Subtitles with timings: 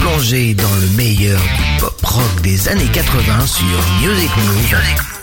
[0.00, 3.66] plongée dans le meilleur du pop rock des années 80 sur
[4.00, 4.74] Music Move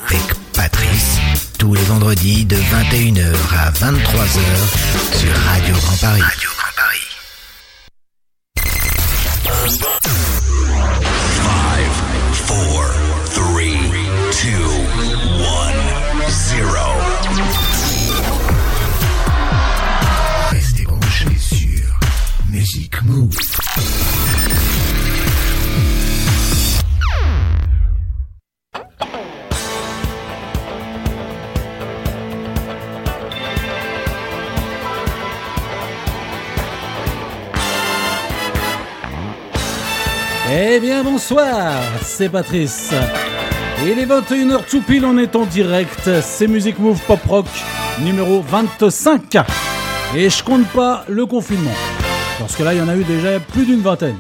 [0.08, 0.22] avec
[0.54, 1.18] Patrice.
[1.58, 6.22] Tous les vendredis de 21h à 23h sur Radio Grand Paris.
[6.22, 7.08] Radio Grand Paris.
[11.44, 11.96] Five,
[12.46, 12.86] four,
[13.34, 13.80] three,
[14.32, 14.70] two,
[15.42, 15.82] one,
[16.30, 16.88] zero.
[20.52, 22.00] Restez branchés sur
[22.52, 23.57] Music Move.
[40.78, 41.74] Eh bien bonsoir,
[42.04, 42.94] c'est Patrice.
[43.84, 46.08] Il est 21h tout pile, on est en direct.
[46.22, 47.48] C'est Music Move Pop Rock
[48.02, 49.38] numéro 25.
[50.16, 51.74] Et je compte pas le confinement.
[52.38, 54.18] Parce que là, il y en a eu déjà plus d'une vingtaine.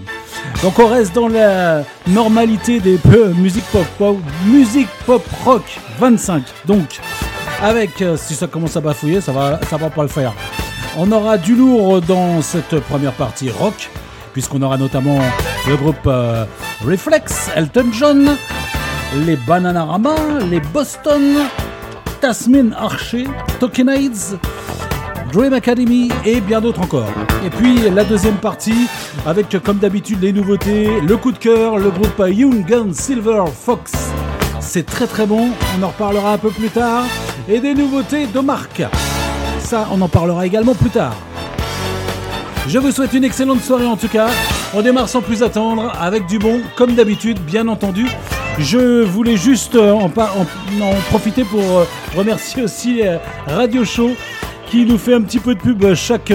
[0.63, 3.35] Donc on reste dans la normalité des peu
[3.71, 4.17] pop, pop
[5.05, 6.41] pop rock 25.
[6.65, 6.99] Donc
[7.61, 10.33] avec euh, si ça commence à bafouiller, ça va ça va pas le faire.
[10.97, 13.91] On aura du lourd dans cette première partie rock
[14.37, 15.17] puisqu'on aura notamment
[15.67, 16.45] le groupe euh,
[16.85, 18.37] Reflex, Elton John,
[19.25, 20.13] les Bananarama,
[20.51, 21.39] les Boston,
[22.21, 23.25] Tasmin Archer,
[23.59, 24.37] Tokenides,
[25.33, 27.09] Dream Academy et bien d'autres encore.
[27.43, 28.87] Et puis la deuxième partie
[29.25, 33.91] avec comme d'habitude les nouveautés, le coup de cœur, le groupe Young Gun Silver Fox.
[34.59, 37.05] C'est très très bon, on en reparlera un peu plus tard.
[37.49, 38.83] Et des nouveautés de marque.
[39.61, 41.15] Ça, on en parlera également plus tard.
[42.67, 44.27] Je vous souhaite une excellente soirée en tout cas.
[44.73, 48.07] On démarre sans plus attendre avec du bon, comme d'habitude, bien entendu.
[48.59, 50.09] Je voulais juste euh, en,
[51.09, 54.11] profiter pour euh, remercier aussi euh, Radio Show
[54.69, 56.33] qui nous fait un petit peu de pub chaque,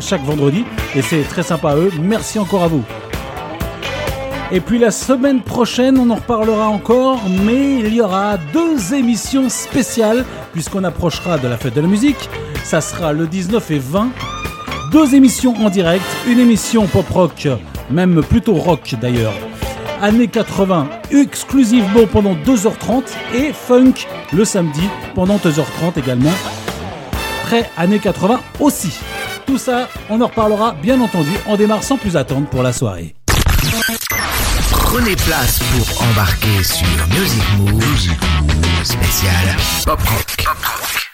[0.00, 0.66] chaque vendredi.
[0.94, 1.90] Et c'est très sympa à eux.
[2.02, 2.84] Merci encore à vous.
[4.50, 9.48] Et puis la semaine prochaine, on en reparlera encore, mais il y aura deux émissions
[9.48, 12.28] spéciales, puisqu'on approchera de la fête de la musique.
[12.62, 14.10] Ça sera le 19 et 20
[14.92, 17.48] deux émissions en direct, une émission pop rock,
[17.90, 19.32] même plutôt rock d'ailleurs,
[20.02, 23.04] années 80 exclusivement pendant 2h30
[23.34, 23.94] et funk
[24.34, 24.82] le samedi
[25.14, 26.32] pendant 2h30 également,
[27.44, 28.92] près années 80 aussi.
[29.46, 33.14] Tout ça, on en reparlera bien entendu, on démarre sans plus attendre pour la soirée.
[34.70, 36.86] Prenez place pour embarquer sur
[37.18, 41.11] Music Move, spécial Pop Rock.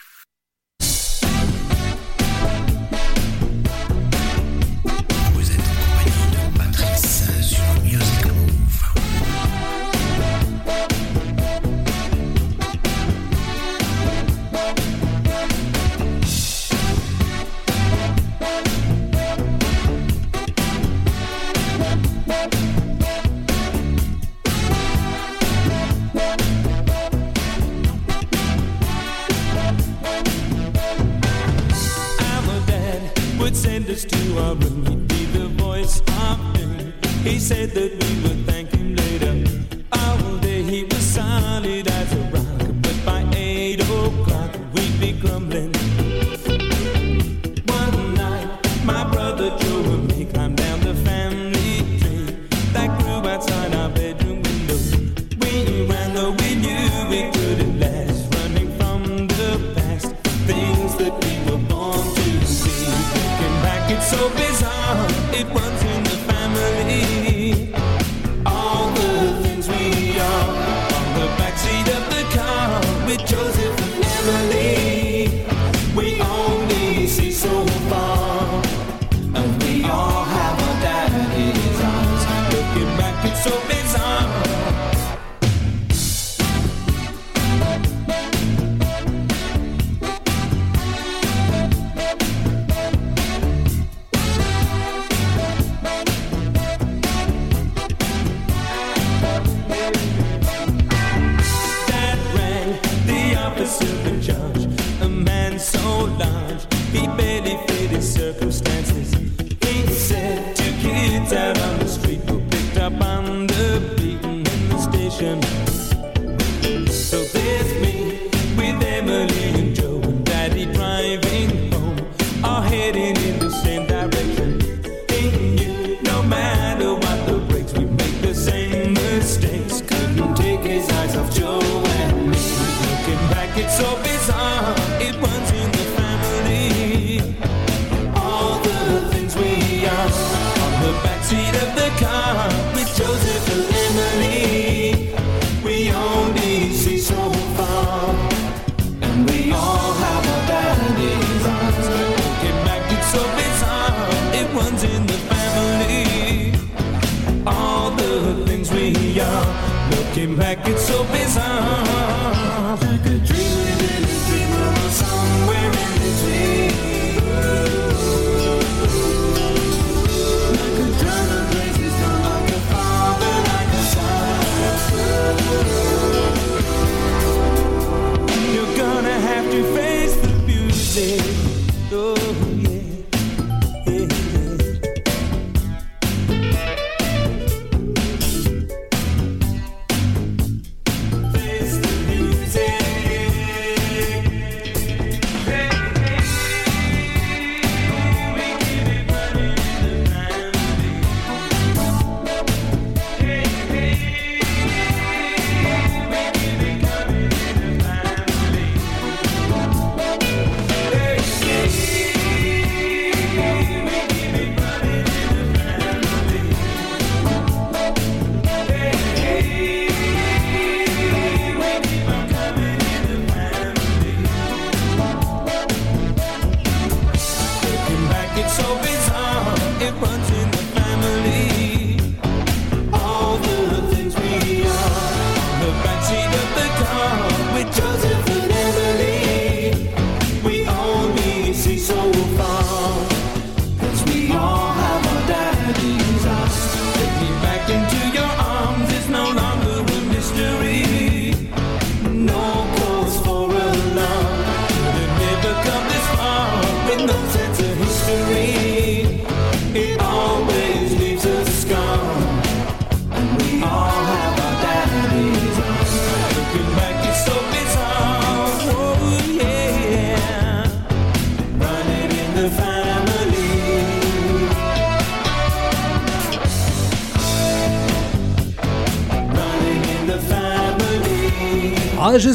[34.05, 34.87] To our room.
[34.87, 36.93] He'd be the voice of doom.
[37.25, 38.47] He said that we would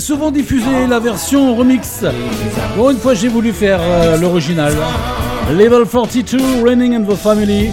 [0.04, 2.04] souvent diffusé la version remix.
[2.76, 4.74] Pour une fois, j'ai voulu faire euh, l'original.
[5.58, 7.70] Level 42, Running in the Family.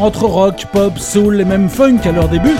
[0.00, 2.56] Entre rock, pop, soul et même funk à leur début,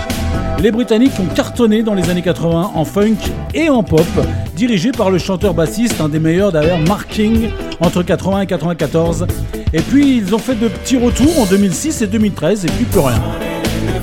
[0.60, 3.16] les Britanniques ont cartonné dans les années 80 en funk
[3.54, 4.06] et en pop,
[4.54, 7.48] dirigé par le chanteur bassiste, un des meilleurs d'ailleurs, Mark King,
[7.80, 9.26] entre 80 et 94.
[9.72, 13.00] Et puis ils ont fait de petits retours en 2006 et 2013 et puis plus
[13.00, 13.22] rien.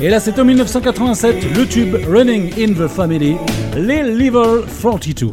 [0.03, 3.37] Et là c'est en 1987, le tube Running in the Family,
[3.77, 5.31] les Level 42.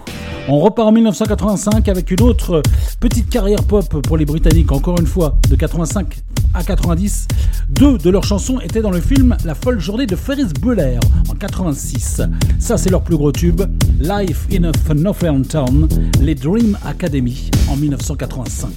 [0.48, 2.62] On repart en 1985 avec une autre
[3.00, 6.16] petite carrière pop pour les Britanniques, encore une fois, de 85
[6.54, 7.26] à 90.
[7.68, 11.34] Deux de leurs chansons étaient dans le film La folle journée de Ferris Bueller en
[11.34, 12.22] 86.
[12.60, 13.62] Ça, c'est leur plus gros tube,
[13.98, 15.88] Life in a Northern Town,
[16.20, 18.70] les Dream Academy en 1985.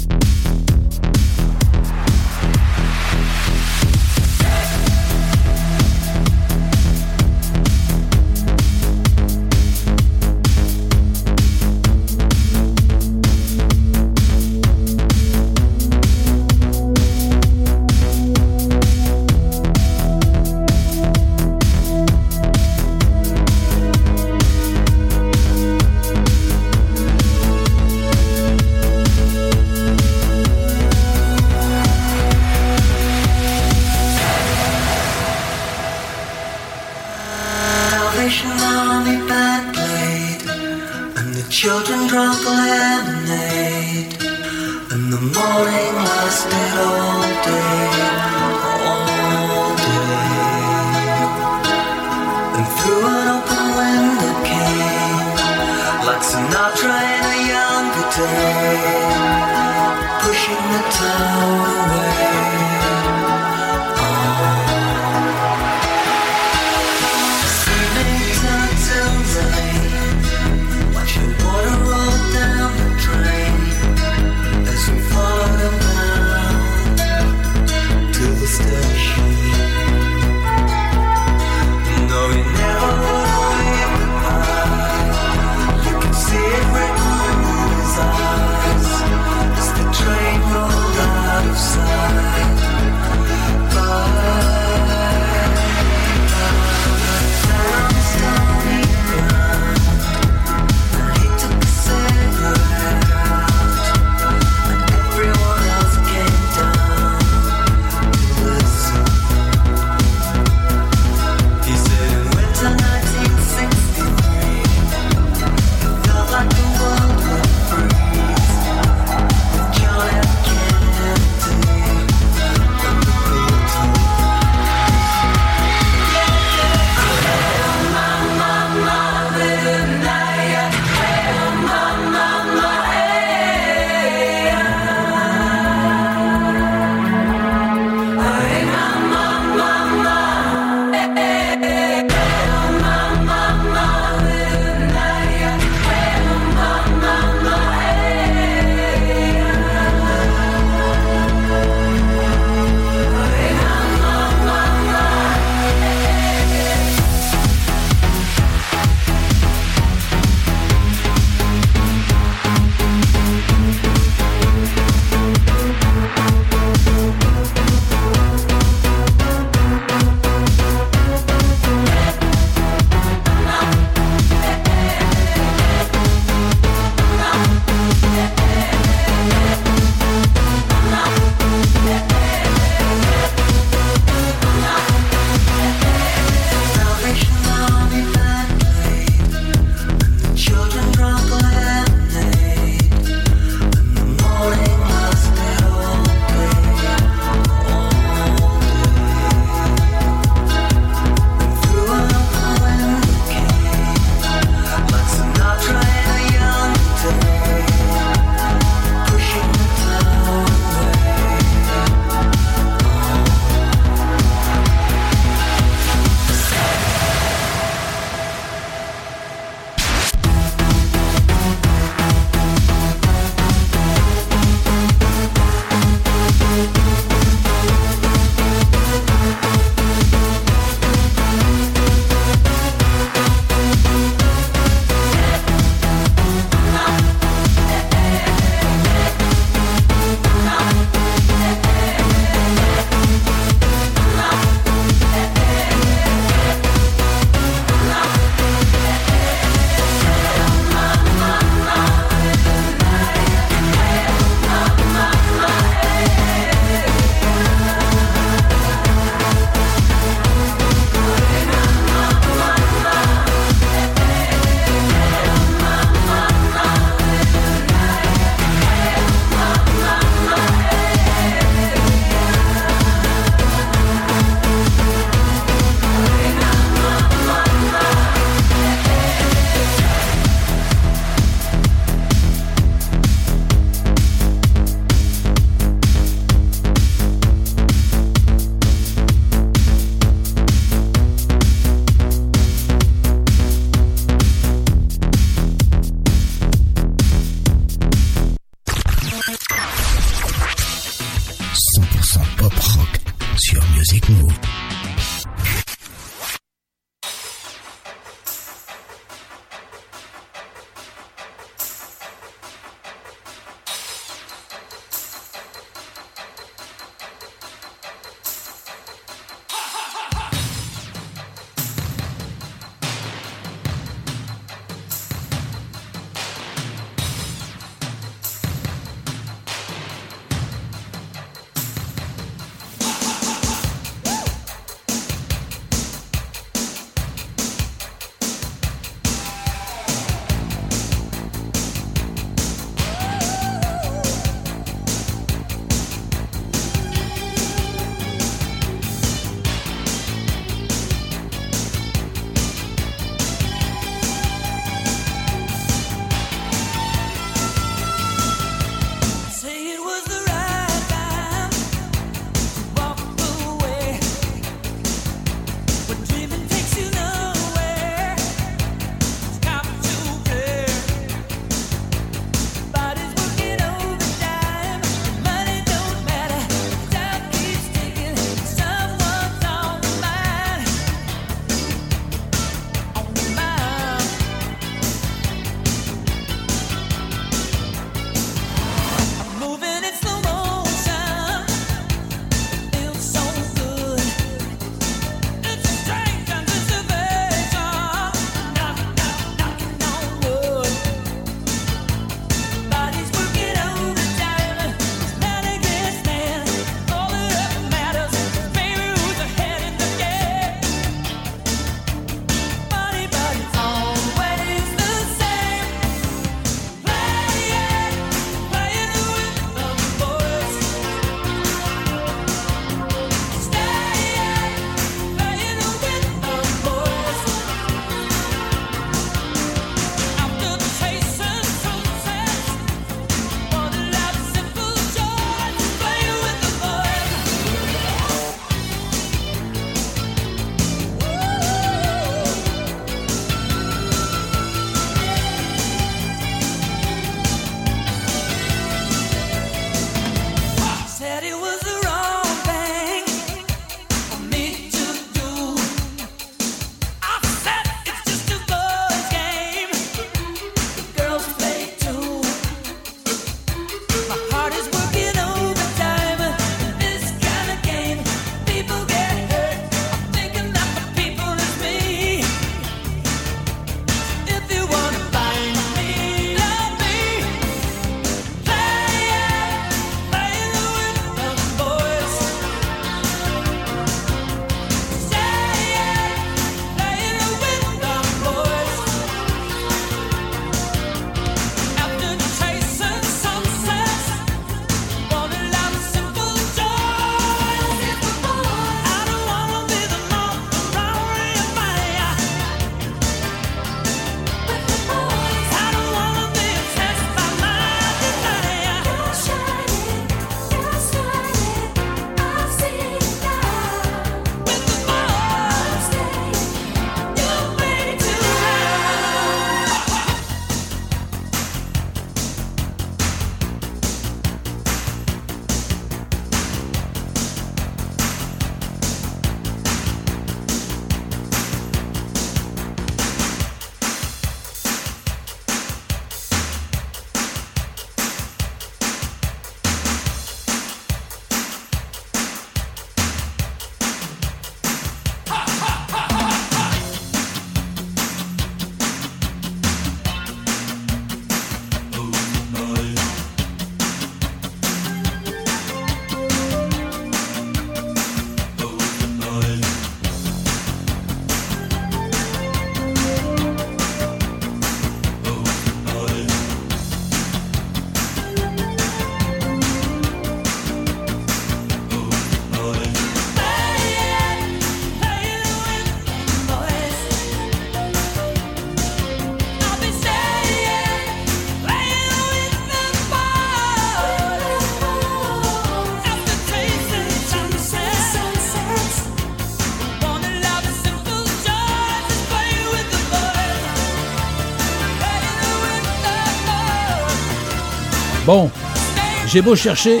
[599.30, 600.00] J'ai beau chercher,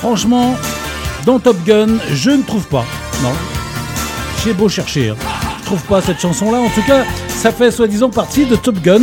[0.00, 0.56] franchement,
[1.24, 2.84] dans Top Gun, je ne trouve pas.
[3.22, 3.32] Non.
[4.44, 5.10] J'ai beau chercher.
[5.10, 5.16] hein.
[5.60, 6.58] Je trouve pas cette chanson-là.
[6.58, 9.02] En tout cas, ça fait soi-disant partie de Top Gun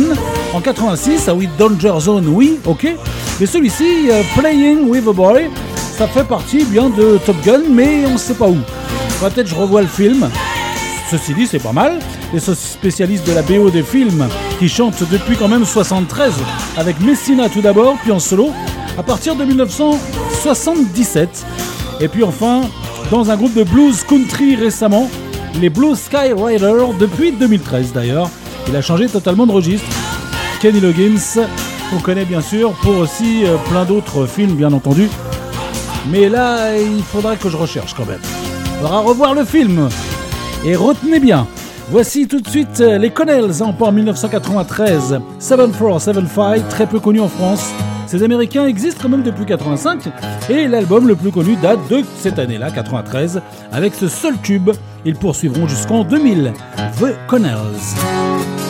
[0.54, 1.24] en 86.
[1.28, 2.86] Ah oui, Danger Zone, oui, ok.
[3.40, 5.50] Mais celui-ci, euh, Playing with a Boy,
[5.98, 8.58] ça fait partie bien de Top Gun, mais on sait pas où.
[9.20, 10.28] Peut-être je revois le film.
[11.10, 11.98] Ceci dit, c'est pas mal.
[12.32, 14.26] Les spécialistes de la BO des films
[14.58, 16.32] qui chantent depuis quand même 73
[16.76, 18.50] avec Messina tout d'abord, puis en solo
[18.98, 21.44] à partir de 1977.
[22.00, 22.62] Et puis enfin,
[23.10, 25.08] dans un groupe de blues country récemment,
[25.60, 28.28] les Blue Sky Riders depuis 2013 d'ailleurs.
[28.68, 29.86] Il a changé totalement de registre.
[30.60, 31.46] Kenny Loggins,
[31.90, 35.08] qu'on connaît bien sûr pour aussi euh, plein d'autres films bien entendu.
[36.10, 38.20] Mais là, il faudra que je recherche quand même.
[38.22, 39.88] Il faudra revoir le film.
[40.64, 41.46] Et retenez bien,
[41.90, 45.20] voici tout de suite euh, les Connells en port 1993.
[45.38, 47.70] 7475, très peu connu en France.
[48.14, 50.04] Ces Américains existent même depuis 85
[50.48, 54.70] et l'album le plus connu date de cette année-là, 93, avec ce seul tube.
[55.04, 56.52] Ils poursuivront jusqu'en 2000.
[57.00, 58.63] The Connells.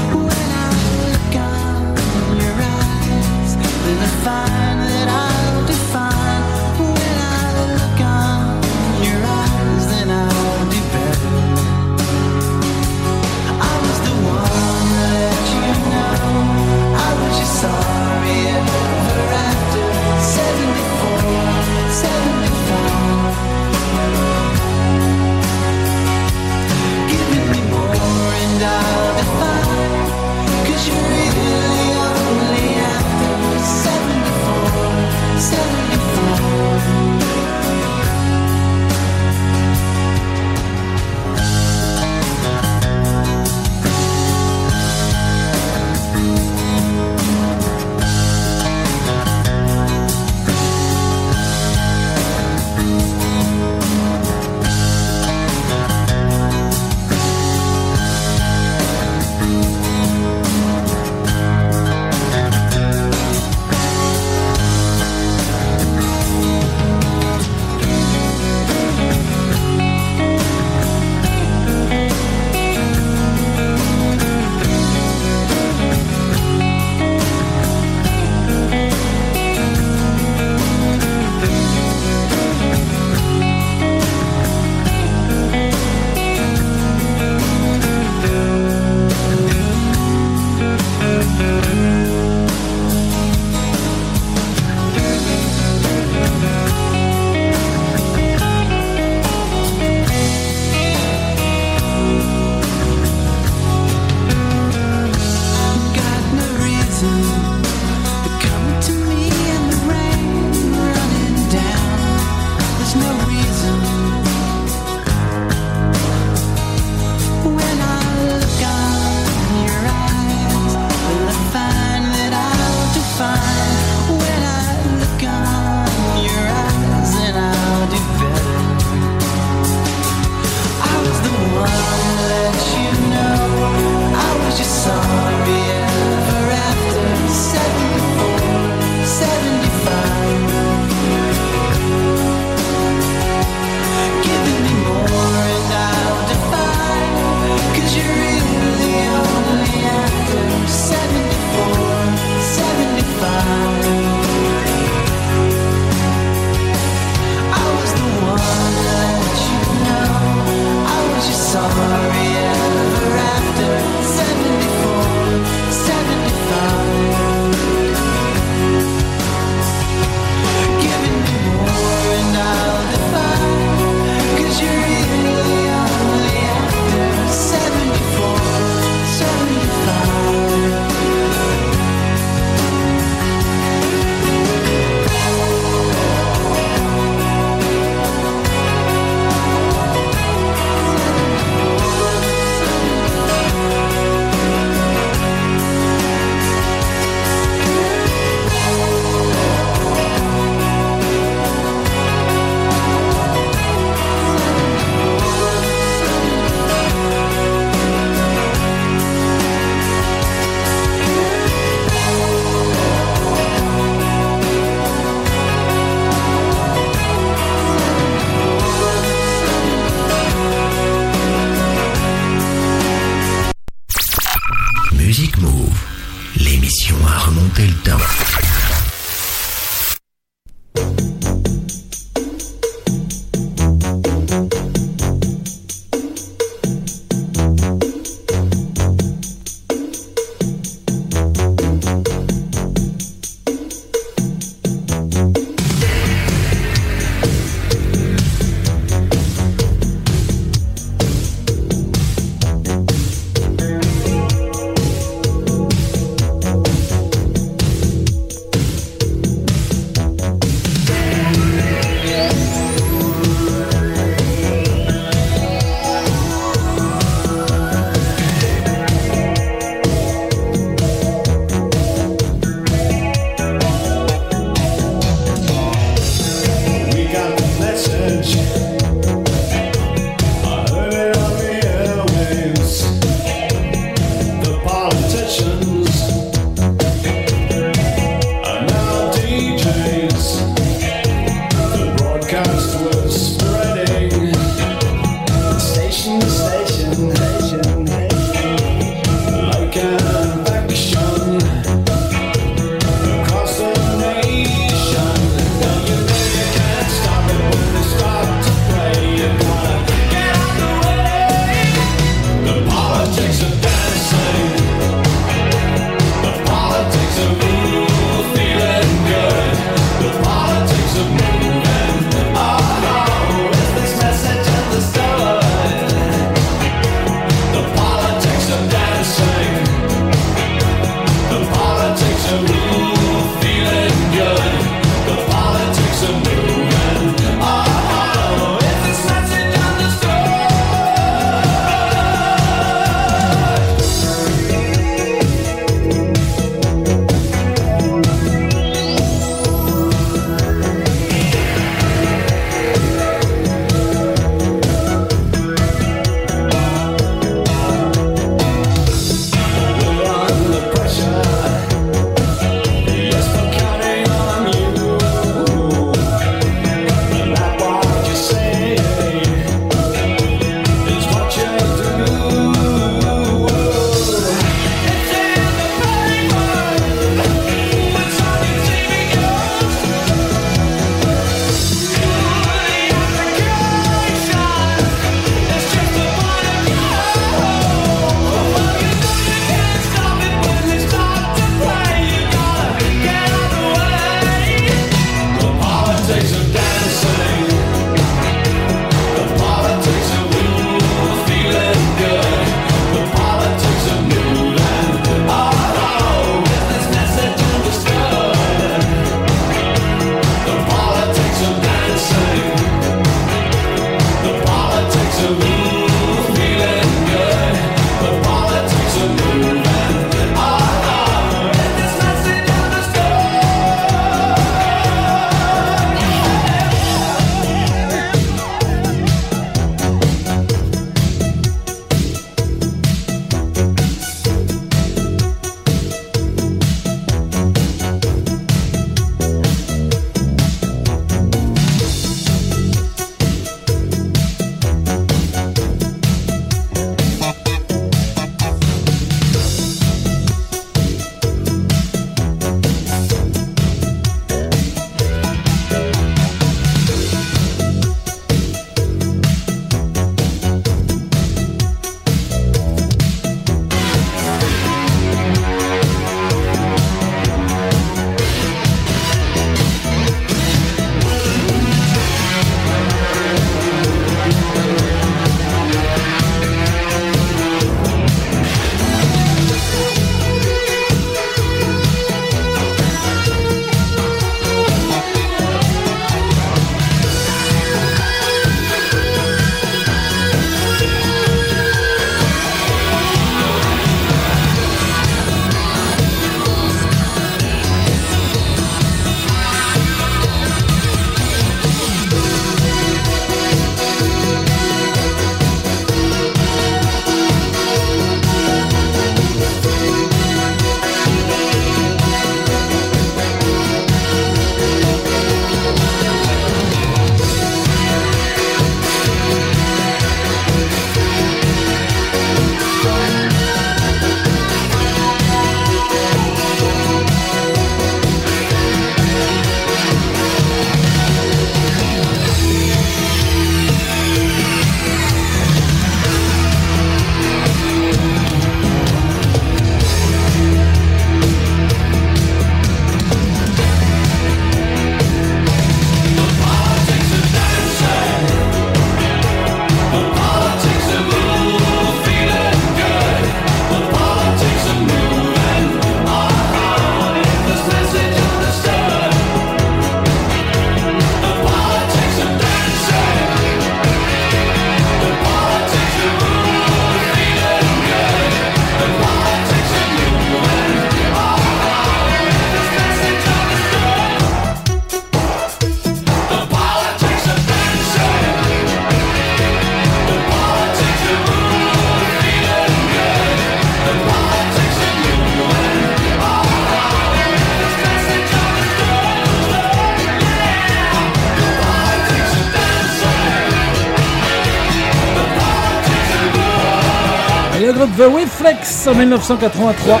[598.88, 600.00] En 1983,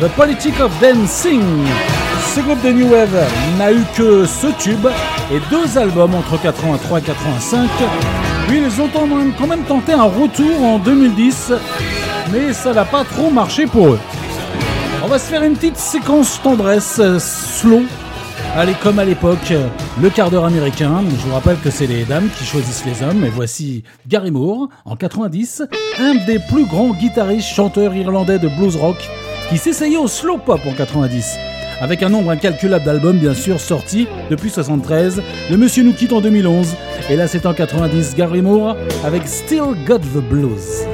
[0.00, 1.42] The Politic of Dancing.
[2.34, 3.26] Ce groupe de New Wave
[3.58, 4.86] n'a eu que ce tube
[5.32, 7.68] et deux albums entre 83 et 85.
[8.46, 11.52] Puis ils ont quand même tenté un retour en 2010,
[12.32, 14.00] mais ça n'a pas trop marché pour eux.
[15.02, 17.82] On va se faire une petite séquence tendresse, euh, slow.
[18.56, 19.66] Allez, comme à l'époque, euh,
[20.02, 21.02] le quart d'heure américain.
[21.10, 23.24] Je vous rappelle que c'est les dames qui choisissent les hommes.
[23.24, 25.62] Et voici Gary Moore, en 90,
[25.98, 28.96] un des plus grands guitaristes, chanteurs irlandais de blues rock,
[29.50, 31.36] qui s'essayait au slow pop en 90.
[31.80, 35.22] Avec un nombre incalculable d'albums, bien sûr, sortis depuis 73.
[35.50, 36.74] Le monsieur nous quitte en 2011.
[37.08, 40.84] Et là, c'est en 90, Gary Moore, avec Still Got the Blues.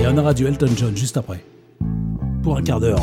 [0.00, 1.44] Et on aura du Elton John juste après.
[2.42, 3.02] Pour un quart d'heure.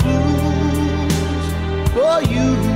[0.00, 1.44] blues
[1.94, 2.75] for you.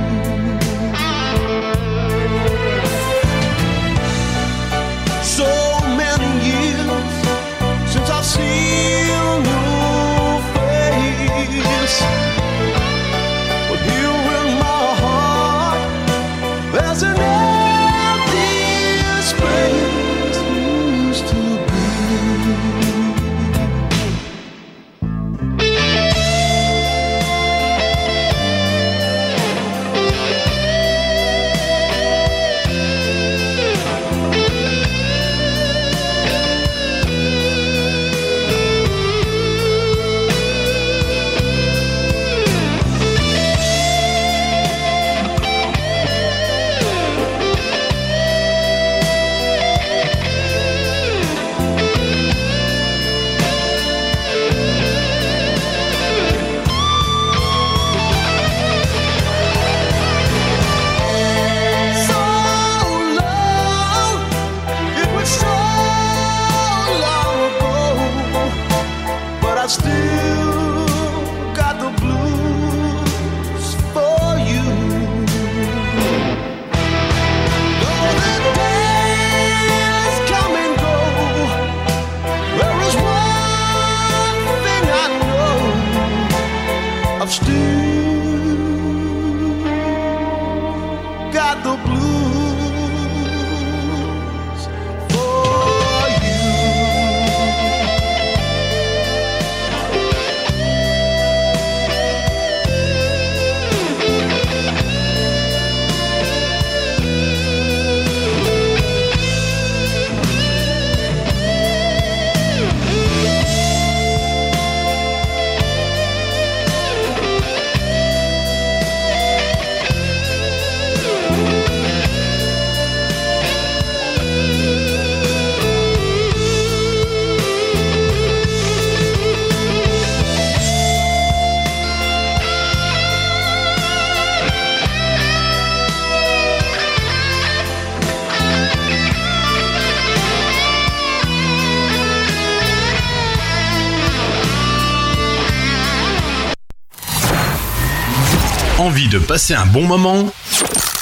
[149.31, 150.29] passez un bon moment.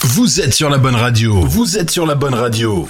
[0.03, 1.41] Vous êtes sur la bonne radio.
[1.47, 2.88] Vous êtes sur la bonne radio.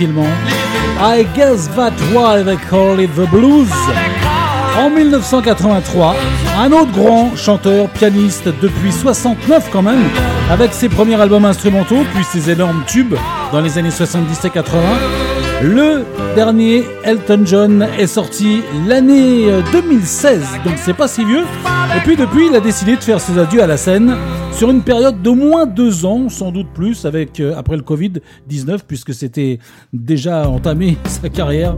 [0.00, 3.70] I guess that why they call it the blues.
[4.78, 6.16] En 1983,
[6.58, 10.02] un autre grand chanteur, pianiste depuis 69 quand même,
[10.50, 13.14] avec ses premiers albums instrumentaux, puis ses énormes tubes
[13.52, 14.80] dans les années 70 et 80.
[15.62, 21.44] Le dernier Elton John est sorti l'année euh, 2016, donc c'est pas si vieux.
[21.96, 24.16] Et puis depuis, il a décidé de faire ses adieux à la scène
[24.52, 28.80] sur une période d'au moins deux ans, sans doute plus, avec euh, après le Covid-19,
[28.86, 29.58] puisque c'était
[29.92, 31.74] déjà entamé sa carrière.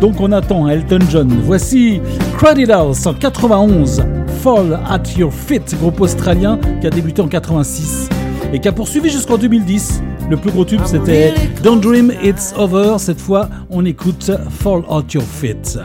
[0.00, 1.28] Donc on attend Elton John.
[1.44, 2.00] Voici
[2.36, 4.02] Crowded House en 91,
[4.42, 8.08] Fall at Your Feet, groupe australien qui a débuté en 86
[8.52, 10.02] et qui a poursuivi jusqu'en 2010.
[10.30, 11.32] Le plus gros tube c'était
[11.62, 12.96] Don't Dream It's Over.
[12.98, 15.78] Cette fois, on écoute Fall at Your Feet.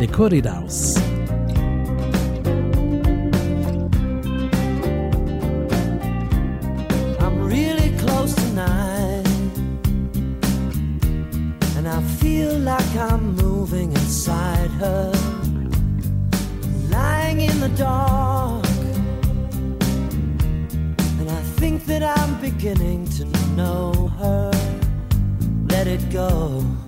[0.00, 0.96] Les Crowded House.
[25.96, 26.85] it go.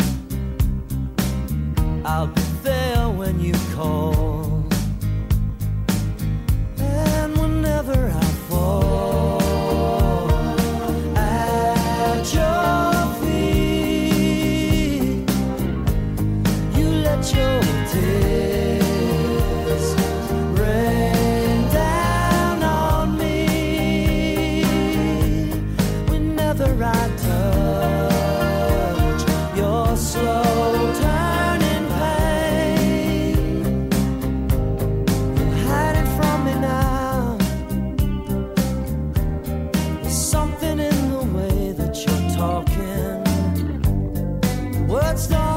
[45.09, 45.48] what's done.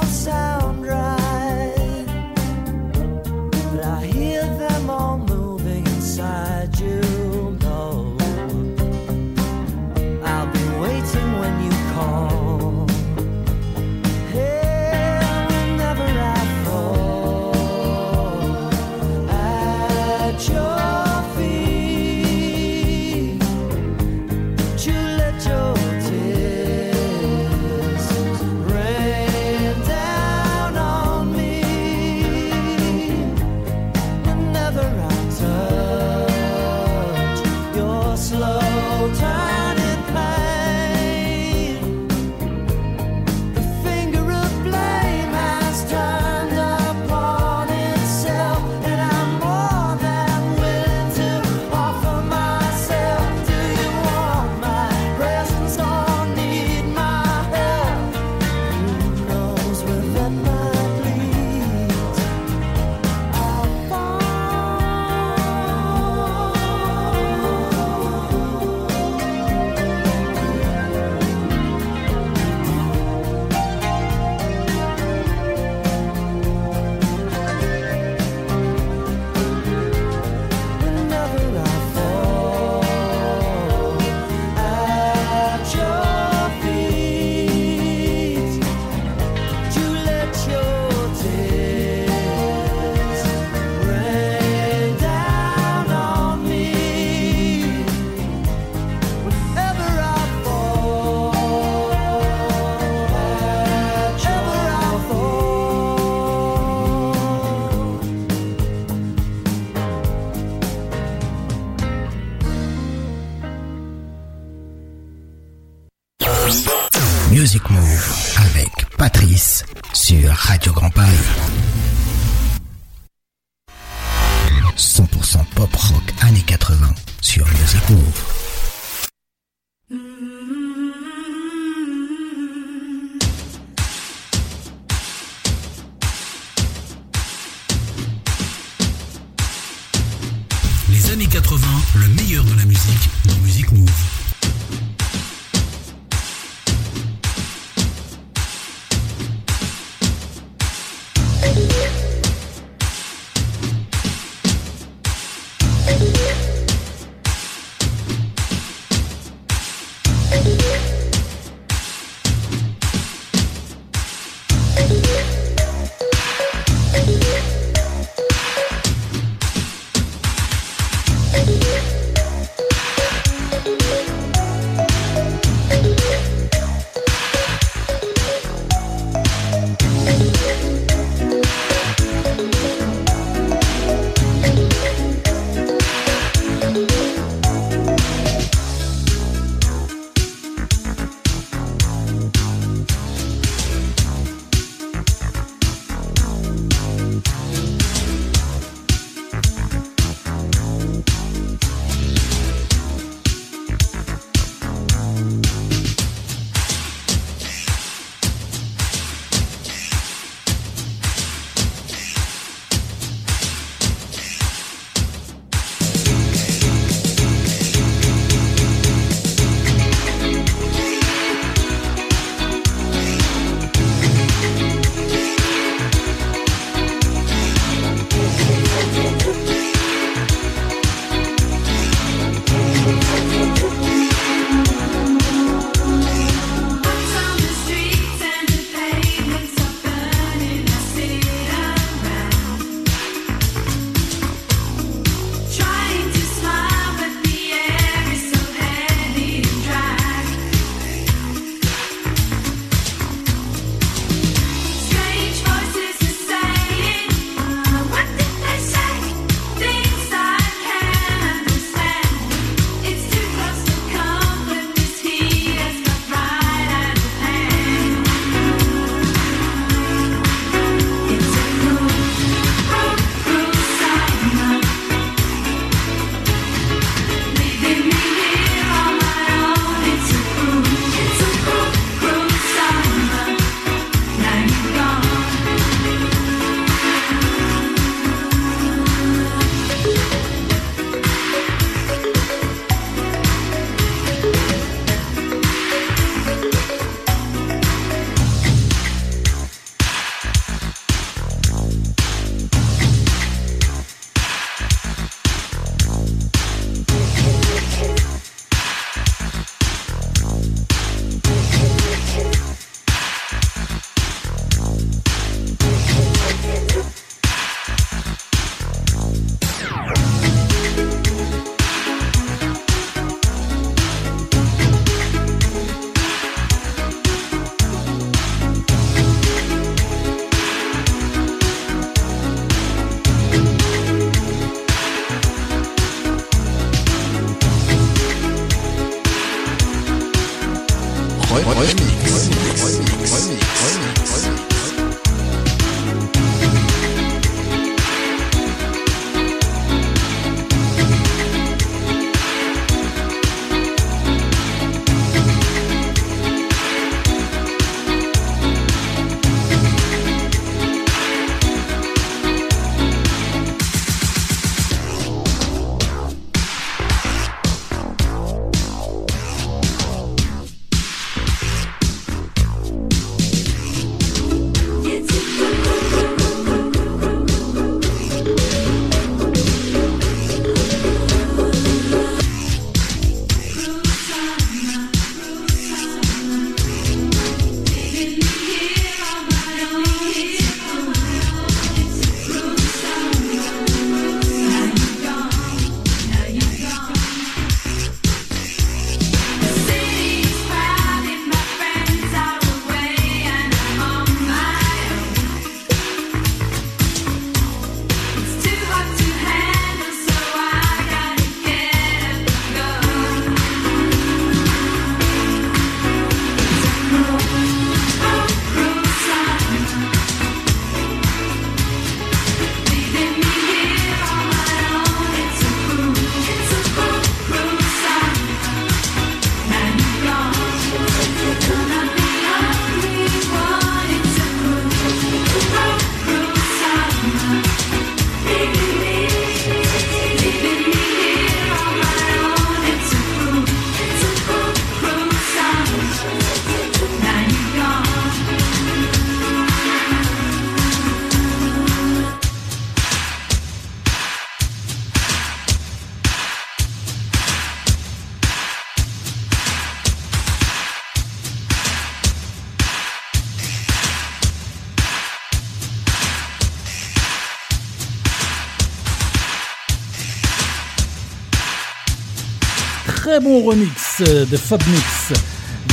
[473.21, 475.19] Bon remix euh, de Fab Mix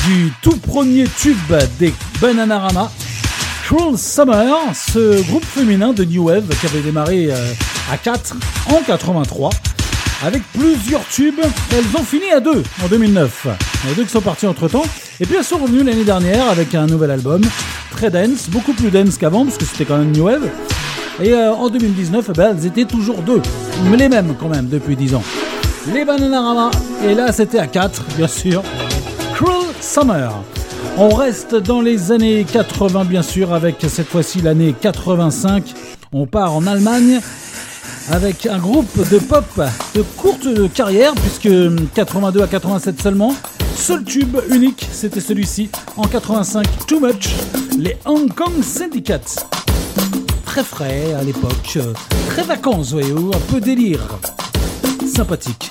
[0.07, 1.37] du tout premier tube
[1.79, 2.91] des Bananarama,
[3.65, 7.53] Cruel Summer, ce groupe féminin de New Wave qui avait démarré euh,
[7.91, 8.37] à 4
[8.71, 9.51] en 83.
[10.25, 11.41] Avec plusieurs tubes,
[11.73, 13.47] elles ont fini à 2 en 2009.
[13.89, 14.85] Les deux qui sont partis entre temps.
[15.21, 17.41] Et puis elles sont revenues l'année dernière avec un nouvel album,
[17.91, 20.51] très dense, beaucoup plus dense qu'avant, parce que c'était quand même New Wave.
[21.23, 23.41] Et euh, en 2019, eh ben, elles étaient toujours deux,
[23.91, 25.23] mais les mêmes quand même depuis 10 ans.
[25.95, 26.71] Les Bananarama,
[27.03, 28.63] et là c'était à 4, bien sûr.
[29.35, 30.33] Cruel Summer.
[30.99, 35.75] On reste dans les années 80, bien sûr, avec cette fois-ci l'année 85.
[36.13, 37.21] On part en Allemagne
[38.11, 39.45] avec un groupe de pop
[39.95, 41.49] de courte carrière, puisque
[41.95, 43.35] 82 à 87 seulement.
[43.75, 47.31] Seul tube unique, c'était celui-ci, en 85, Too Much,
[47.79, 49.47] les Hong Kong Syndicate.
[50.45, 51.79] Très frais à l'époque,
[52.29, 54.01] très vacances, voyez-vous, un peu délire.
[55.09, 55.71] Sympathique.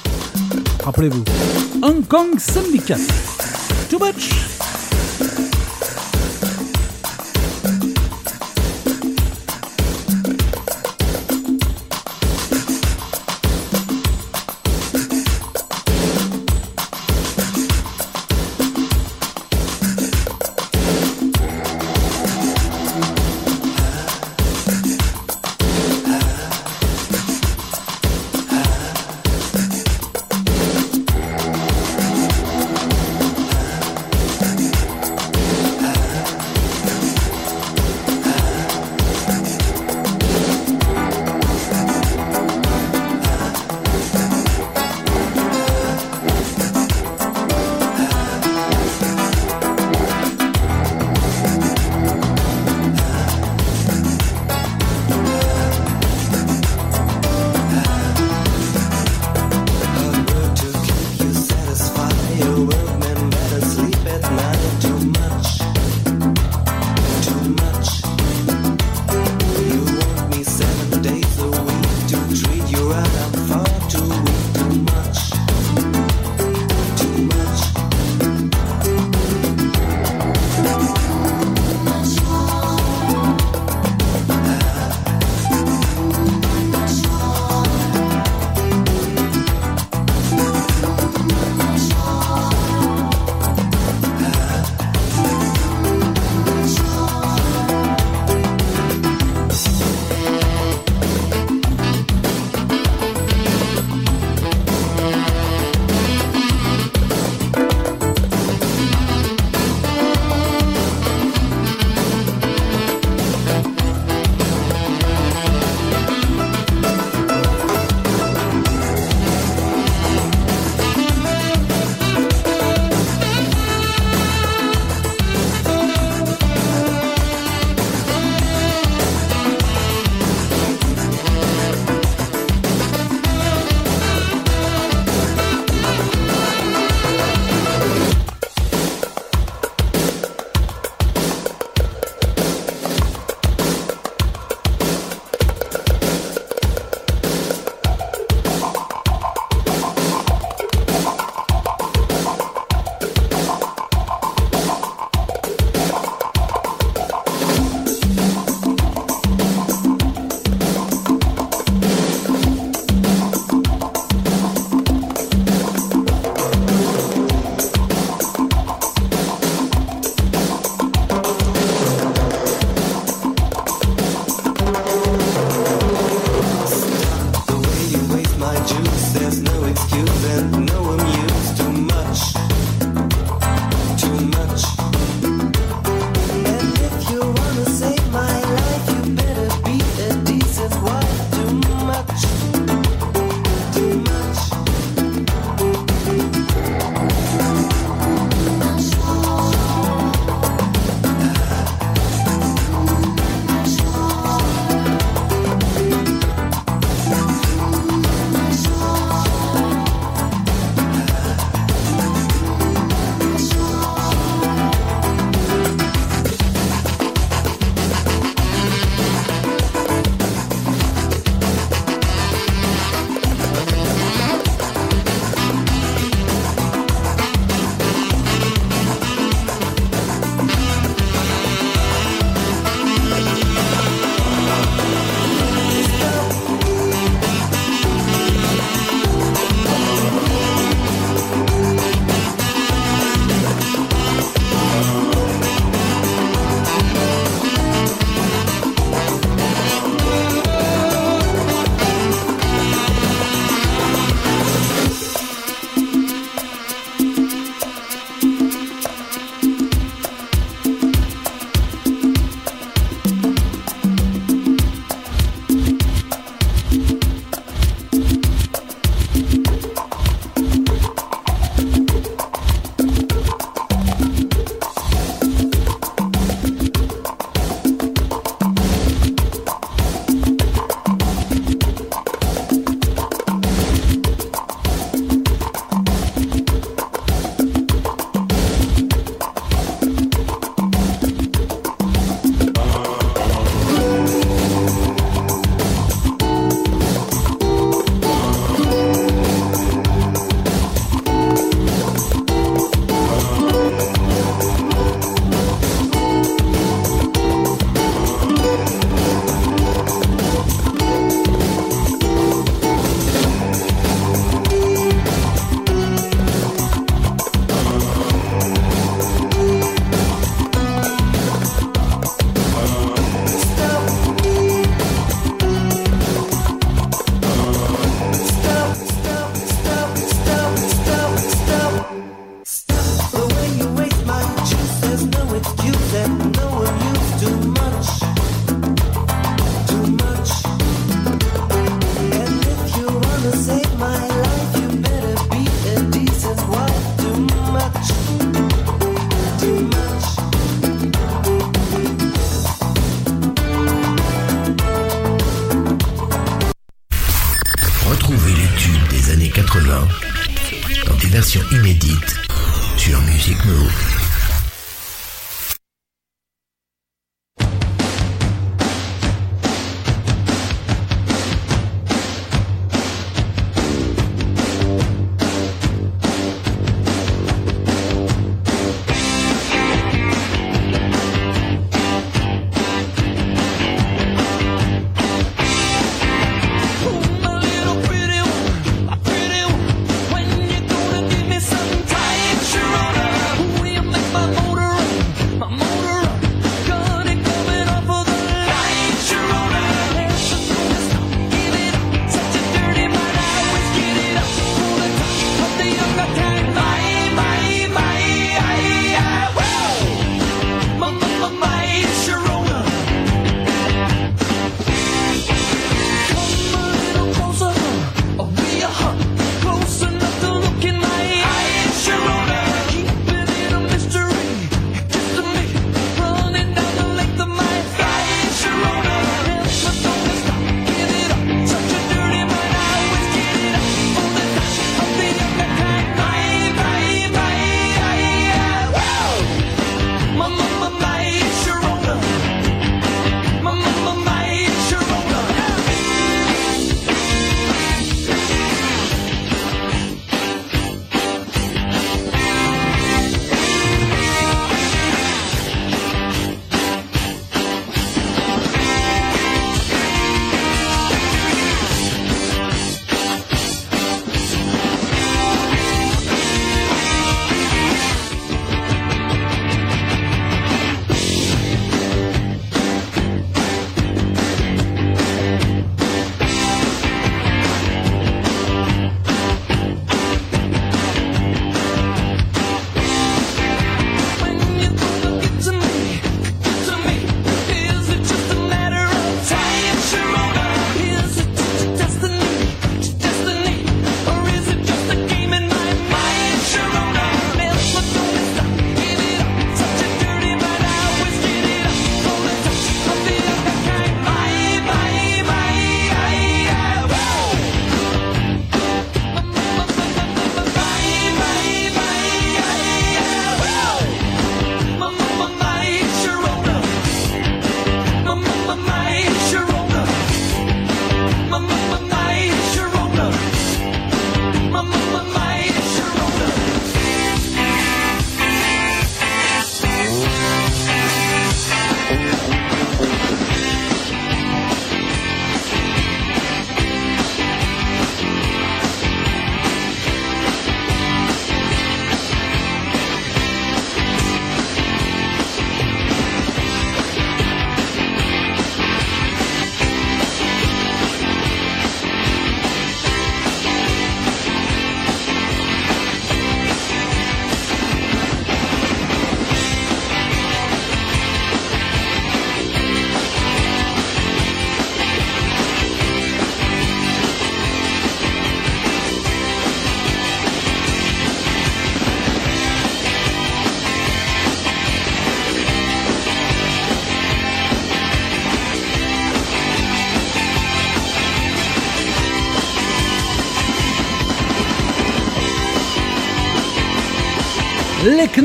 [0.83, 1.23] Rappelez-vous,
[1.83, 2.99] Hong Kong Syndicate.
[3.89, 4.57] Too Much.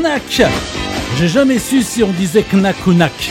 [0.03, 0.43] Knack
[1.17, 3.31] J'ai jamais su si on disait Knack ou Knack.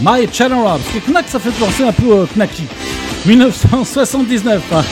[0.00, 2.64] My Chanora, parce que Knack ça fait penser un peu au Knacky.
[3.26, 4.82] 1979, hein.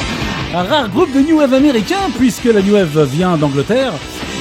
[0.54, 3.94] un rare groupe de New Wave américain, puisque la New Wave vient d'Angleterre.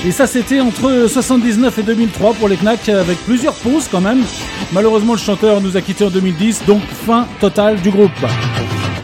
[0.06, 4.24] Et ça c'était entre 79 et 2003 pour les Knack, avec plusieurs pauses quand même.
[4.72, 8.12] Malheureusement le chanteur nous a quittés en 2010, donc fin totale du groupe.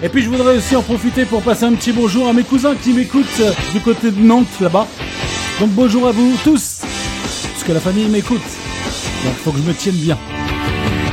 [0.04, 2.76] Et puis je voudrais aussi en profiter pour passer un petit bonjour à mes cousins
[2.76, 3.42] qui m'écoutent
[3.74, 4.88] du côté de Nantes là-bas.
[5.60, 6.73] Donc bonjour à vous tous,
[7.66, 8.42] que la famille m'écoute.
[9.24, 10.18] Donc faut que je me tienne bien.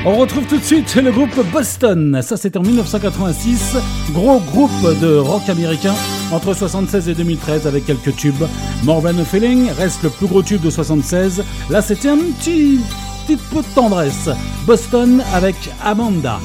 [0.04, 2.20] On retrouve tout de suite le groupe Boston.
[2.22, 3.76] Ça c'était en 1986,
[4.12, 5.94] gros groupe de rock américain
[6.32, 8.44] entre 76 et 2013 avec quelques tubes.
[8.84, 11.42] More Than a Feeling reste le plus gros tube de 76.
[11.68, 12.80] Là c'était un petit,
[13.26, 14.28] petit peu de tendresse.
[14.66, 16.40] Boston avec Amanda.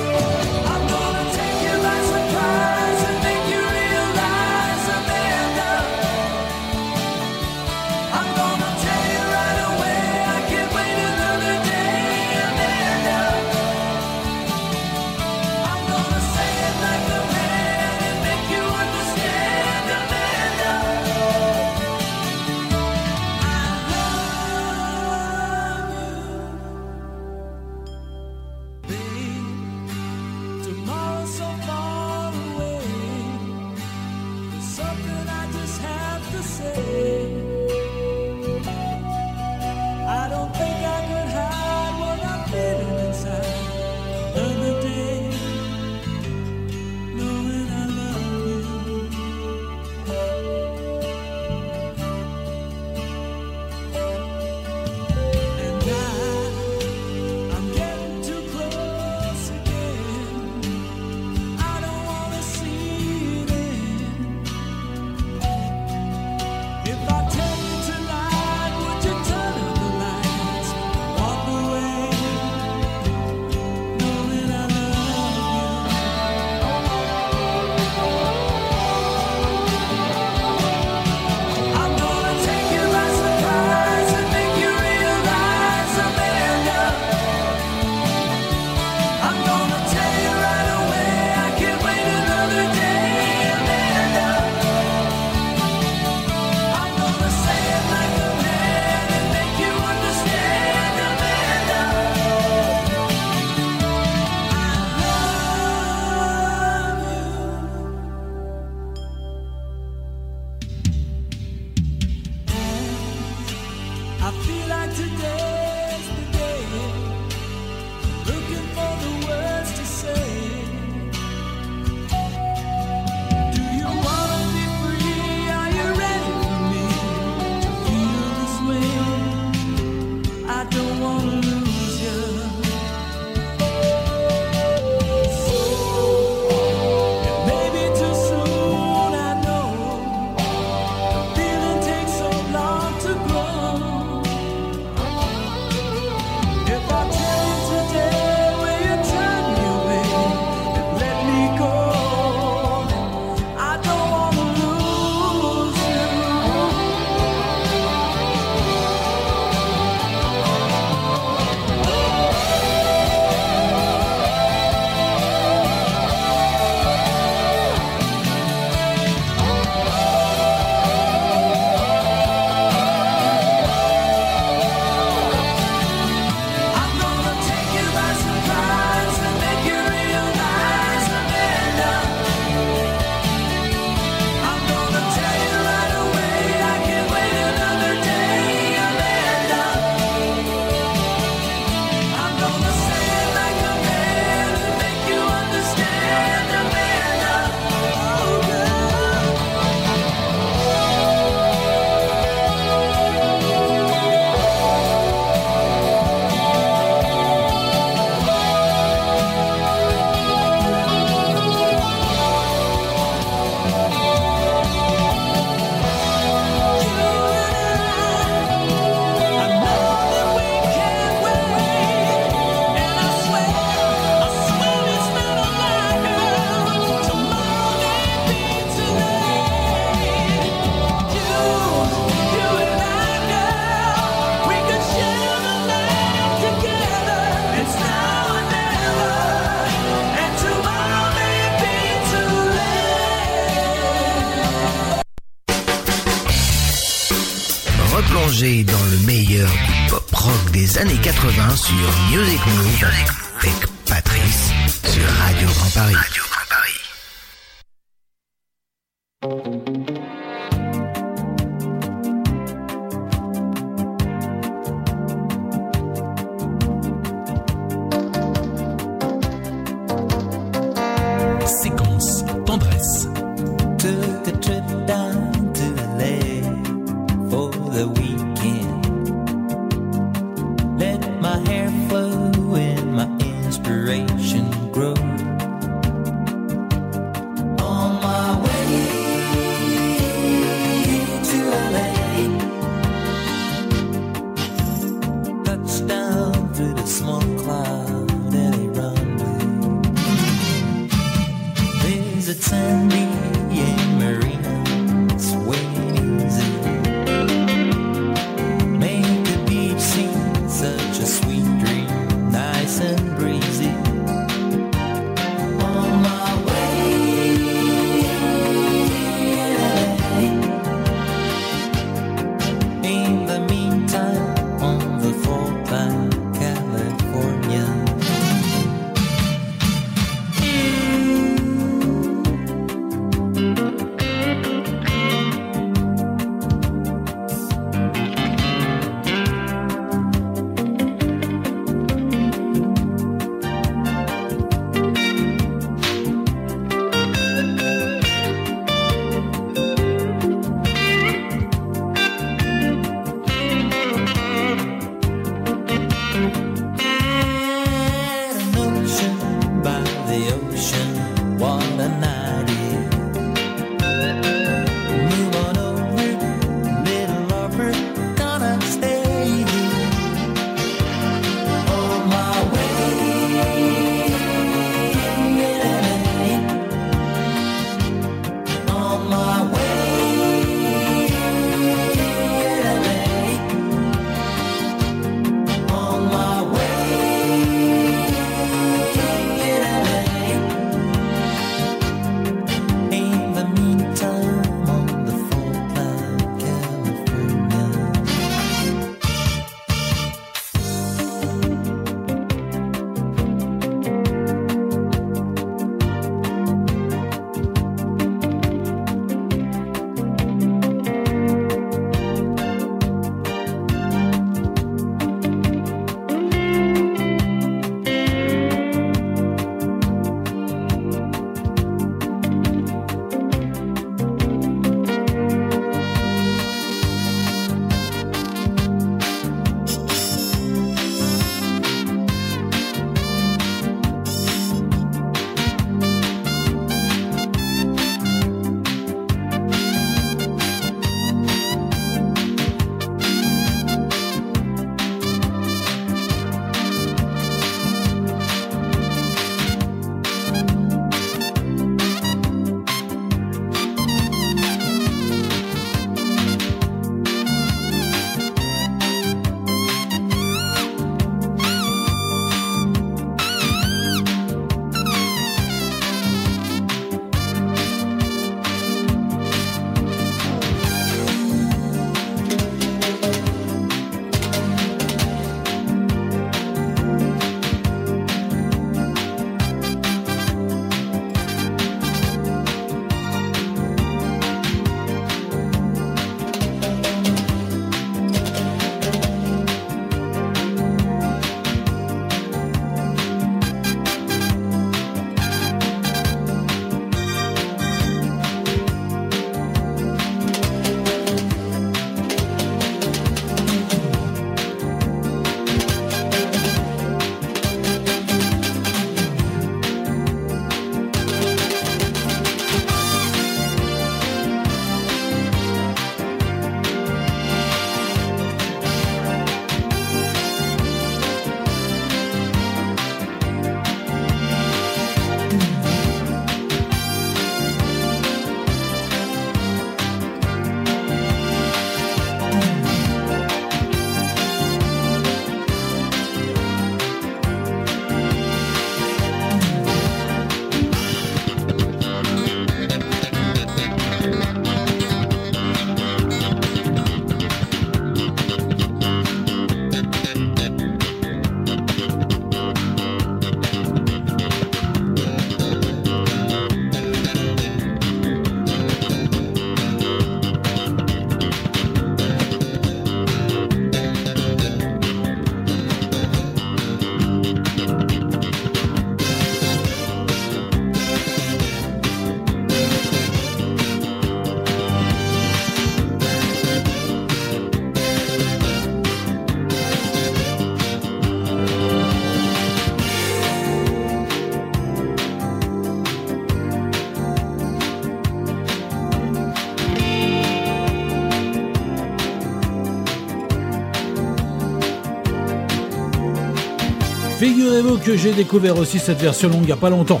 [597.82, 600.00] Que j'ai découvert aussi cette version longue il n'y a pas longtemps.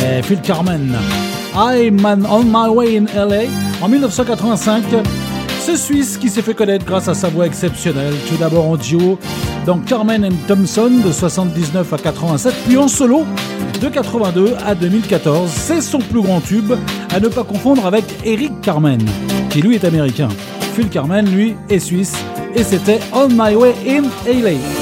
[0.00, 0.98] Mais Phil Carmen,
[1.54, 3.44] I'm on My Way in LA,
[3.80, 4.82] en 1985.
[5.64, 9.18] Ce Suisse qui s'est fait connaître grâce à sa voix exceptionnelle, tout d'abord en duo
[9.64, 13.24] dans Carmen and Thompson de 79 à 87, puis en solo
[13.80, 15.48] de 82 à 2014.
[15.48, 16.72] C'est son plus grand tube,
[17.14, 19.00] à ne pas confondre avec Eric Carmen,
[19.48, 20.28] qui lui est américain.
[20.74, 22.14] Phil Carmen, lui, est suisse,
[22.56, 24.81] et c'était On My Way in LA.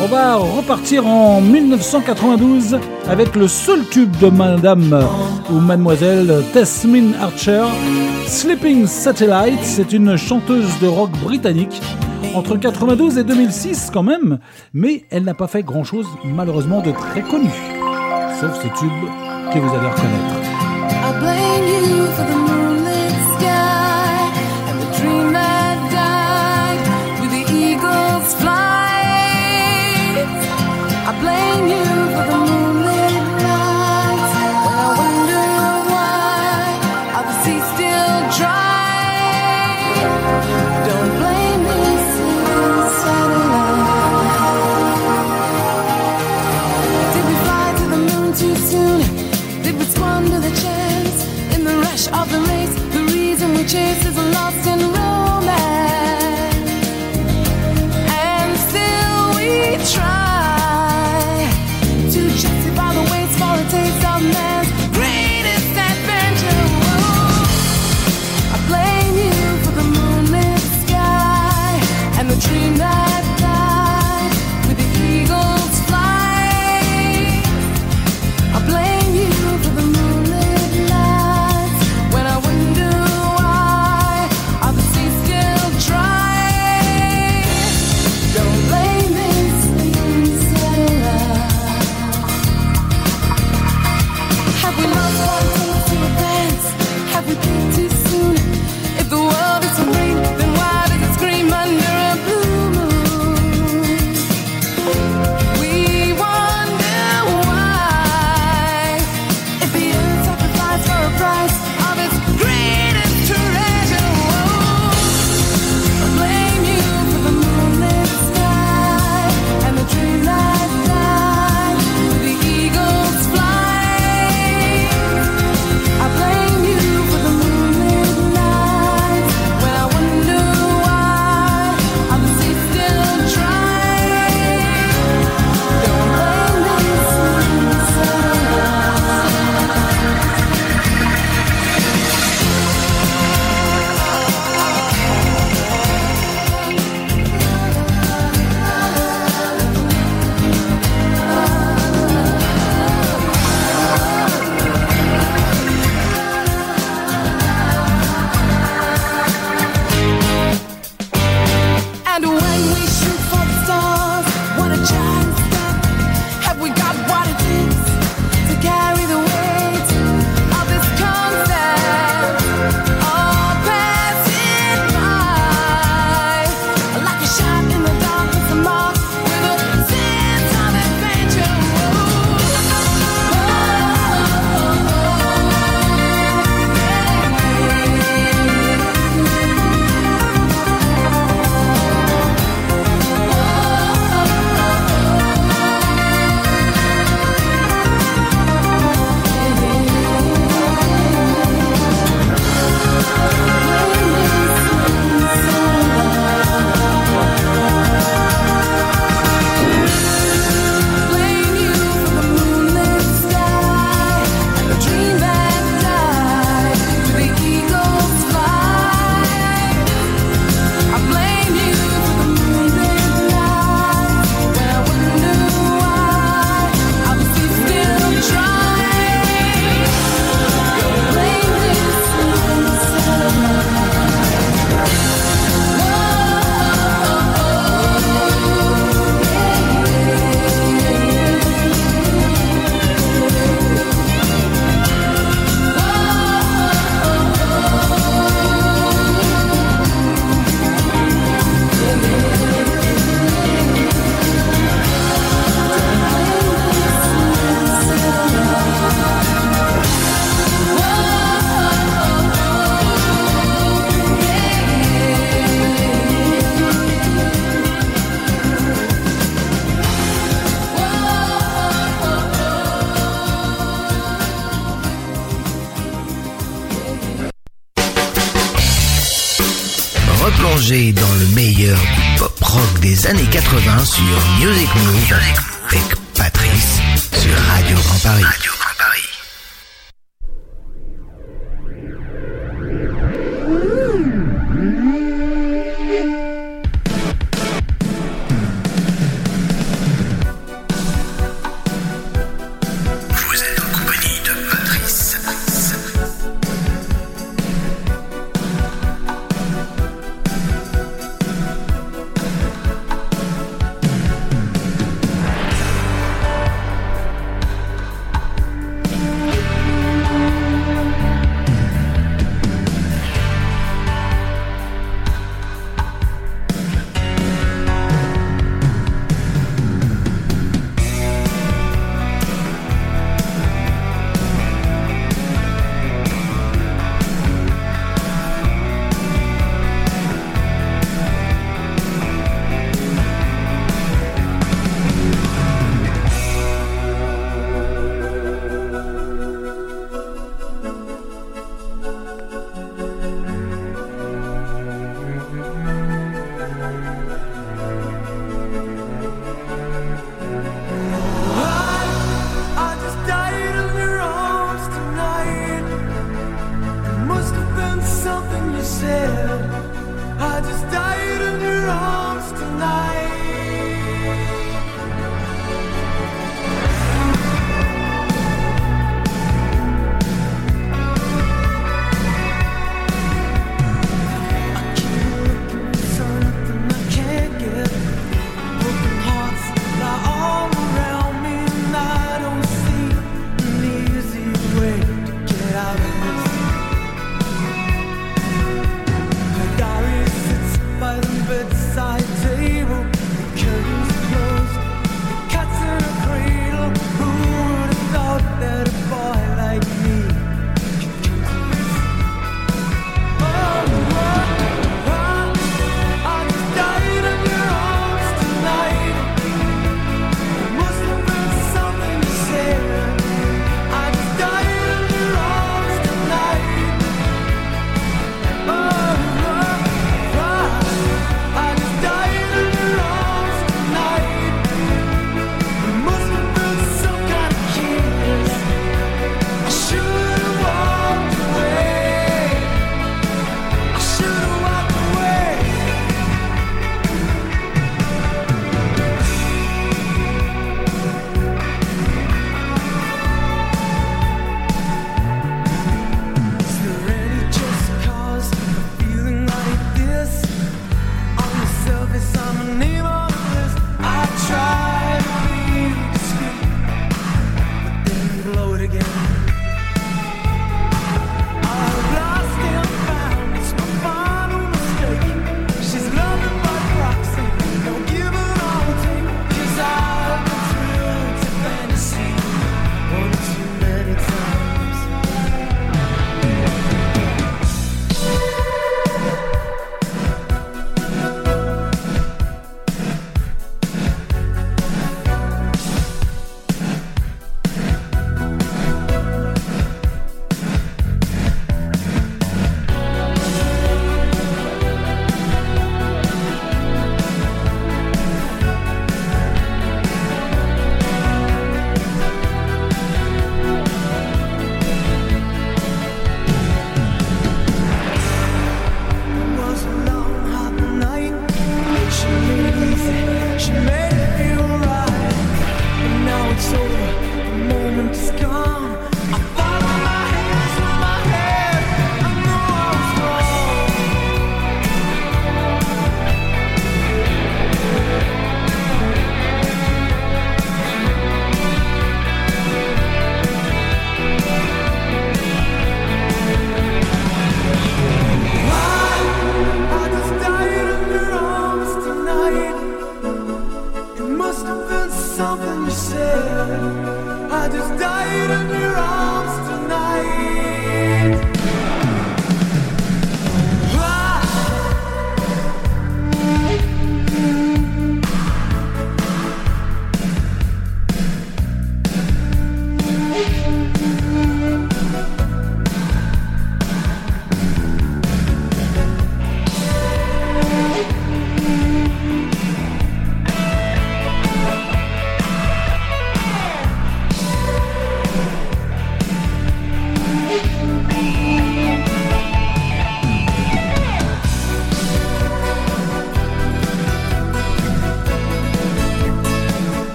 [0.00, 5.04] On va repartir en 1992 avec le seul tube de Madame
[5.50, 7.64] ou Mademoiselle Tesmin Archer,
[8.26, 9.58] Sleeping Satellite.
[9.64, 11.82] C'est une chanteuse de rock britannique
[12.34, 14.38] entre 92 et 2006 quand même,
[14.72, 17.50] mais elle n'a pas fait grand chose malheureusement de très connu,
[18.40, 18.92] sauf ce tube
[19.52, 20.34] que vous allez reconnaître.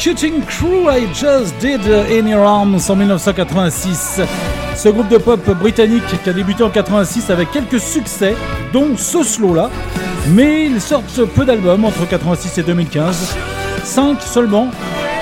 [0.00, 4.20] Les Cutting Crew I Just Did In Your Arms en 1986.
[4.74, 8.34] Ce groupe de pop britannique qui a débuté en 86 avec quelques succès,
[8.72, 9.68] dont ce slow-là.
[10.28, 13.36] Mais ils sortent peu d'albums entre 86 et 2015.
[13.84, 14.70] 5 seulement.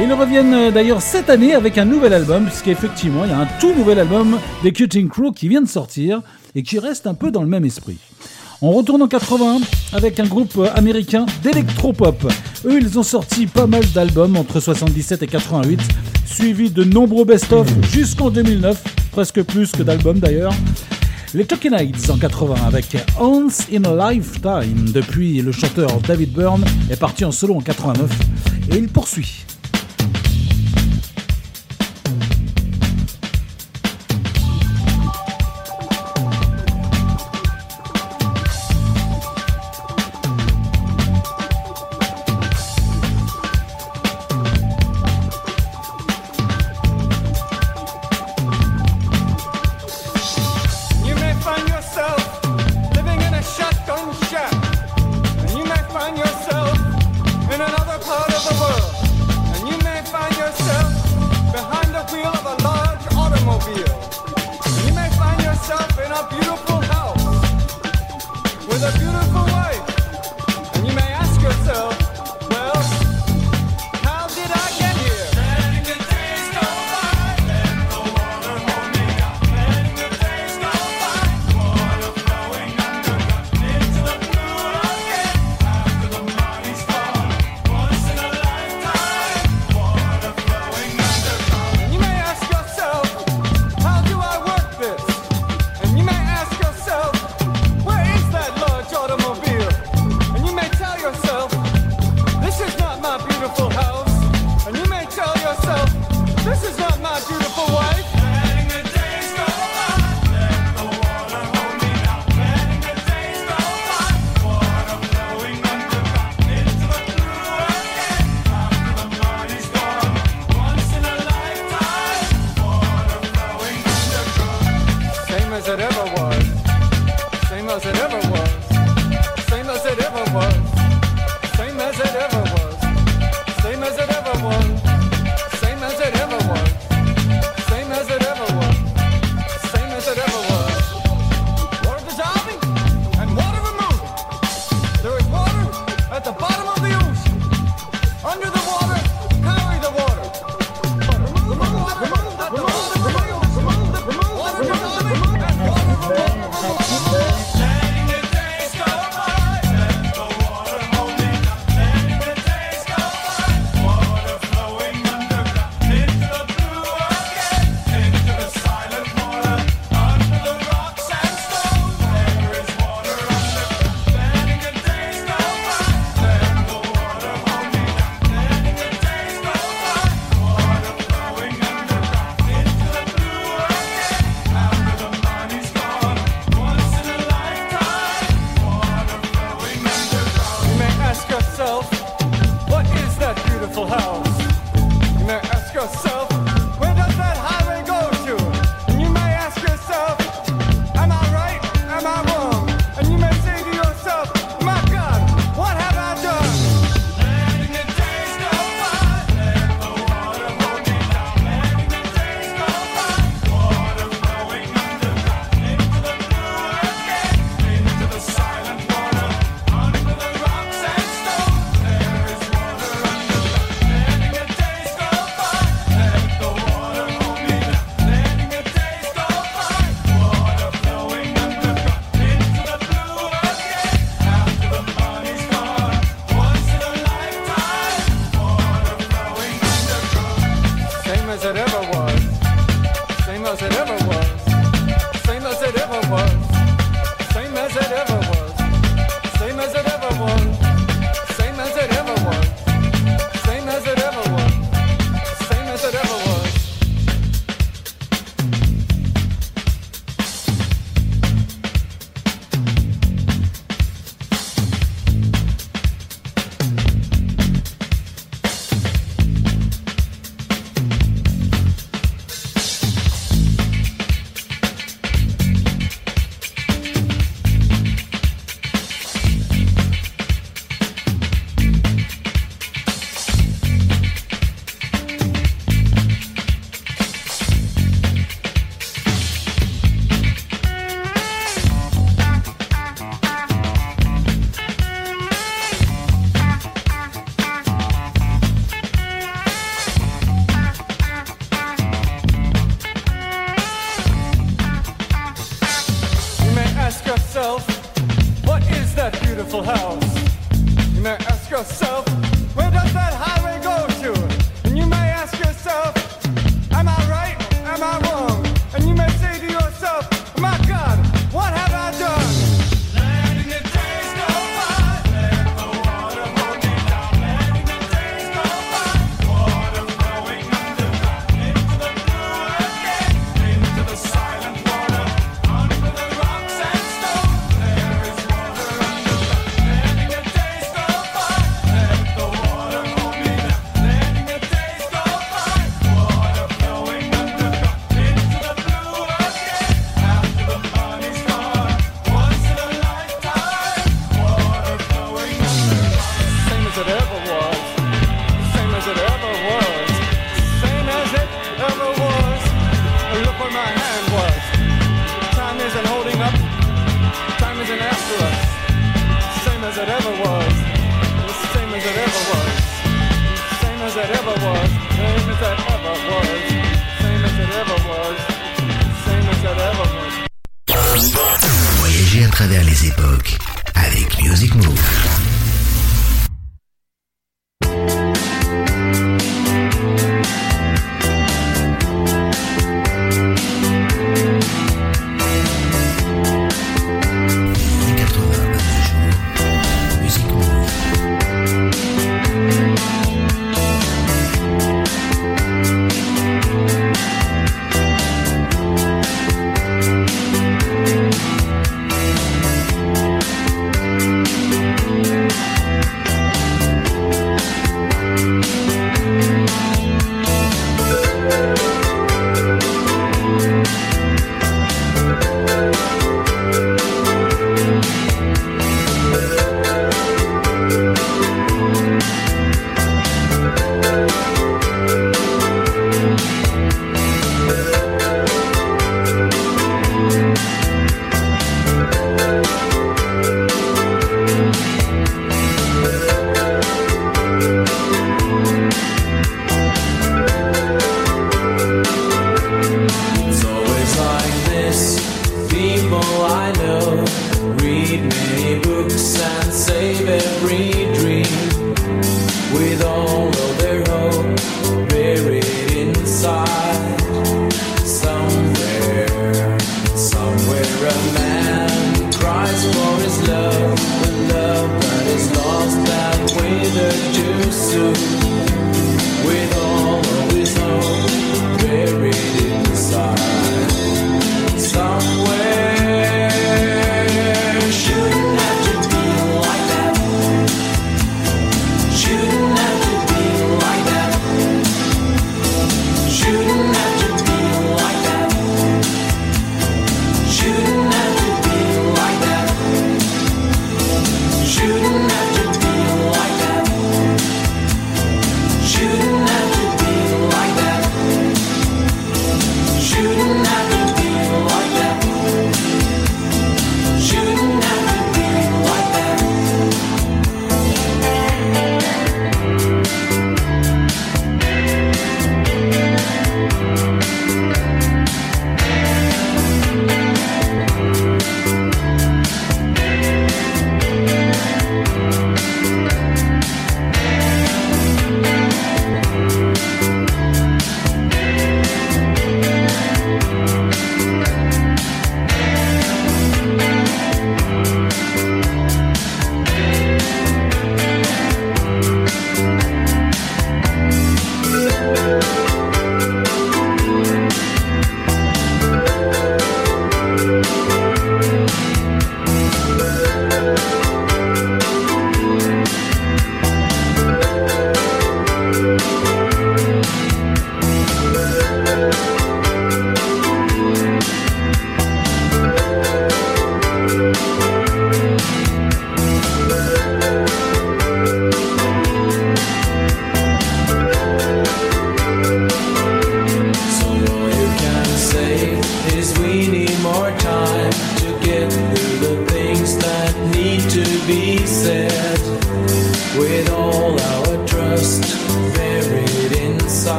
[0.00, 3.48] Ils reviennent euh, d'ailleurs cette année avec un nouvel album, puisqu'effectivement, il y a un
[3.60, 6.22] tout nouvel album des Cutting Crew qui vient de sortir
[6.54, 7.98] et qui reste un peu dans le même esprit.
[8.64, 9.58] On retourne en 80
[9.92, 12.32] avec un groupe euh, américain d'électropop.
[12.64, 15.80] Eux, ils ont sorti pas mal d'albums entre 77 et 88,
[16.24, 18.80] suivis de nombreux best-of jusqu'en 2009,
[19.10, 20.54] presque plus que d'albums d'ailleurs.
[21.34, 24.90] Les Talking Heads en 80 avec Once in a Lifetime.
[24.92, 28.10] Depuis, le chanteur David Byrne est parti en solo en 89
[28.70, 29.44] et il poursuit.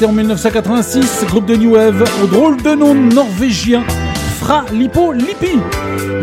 [0.00, 3.84] en 1986, groupe de New Wave au drôle de nom norvégien
[4.40, 5.58] Fra Lipo Lippi.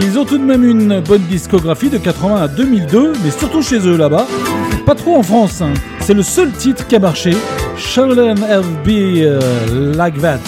[0.01, 3.77] Ils ont tout de même une bonne discographie de 80 à 2002, mais surtout chez
[3.87, 4.25] eux là-bas.
[4.85, 5.73] Pas trop en France, hein.
[5.99, 7.31] c'est le seul titre qui a marché.
[7.77, 9.39] Shall have be euh,
[9.95, 10.39] like that.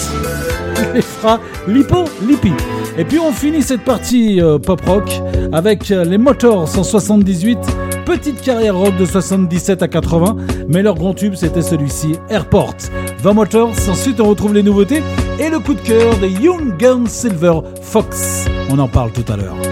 [0.93, 2.53] Les Fra Lipo Lippi.
[2.97, 5.21] Et puis on finit cette partie euh, pop rock
[5.53, 7.59] avec euh, les Motors 178
[8.05, 10.35] petite carrière rock de 77 à 80,
[10.67, 12.75] mais leur grand tube c'était celui-ci, Airport.
[13.21, 15.03] 20 Motors, ensuite on retrouve les nouveautés
[15.39, 18.45] et le coup de cœur des Young Guns Silver Fox.
[18.69, 19.70] On en parle tout à l'heure.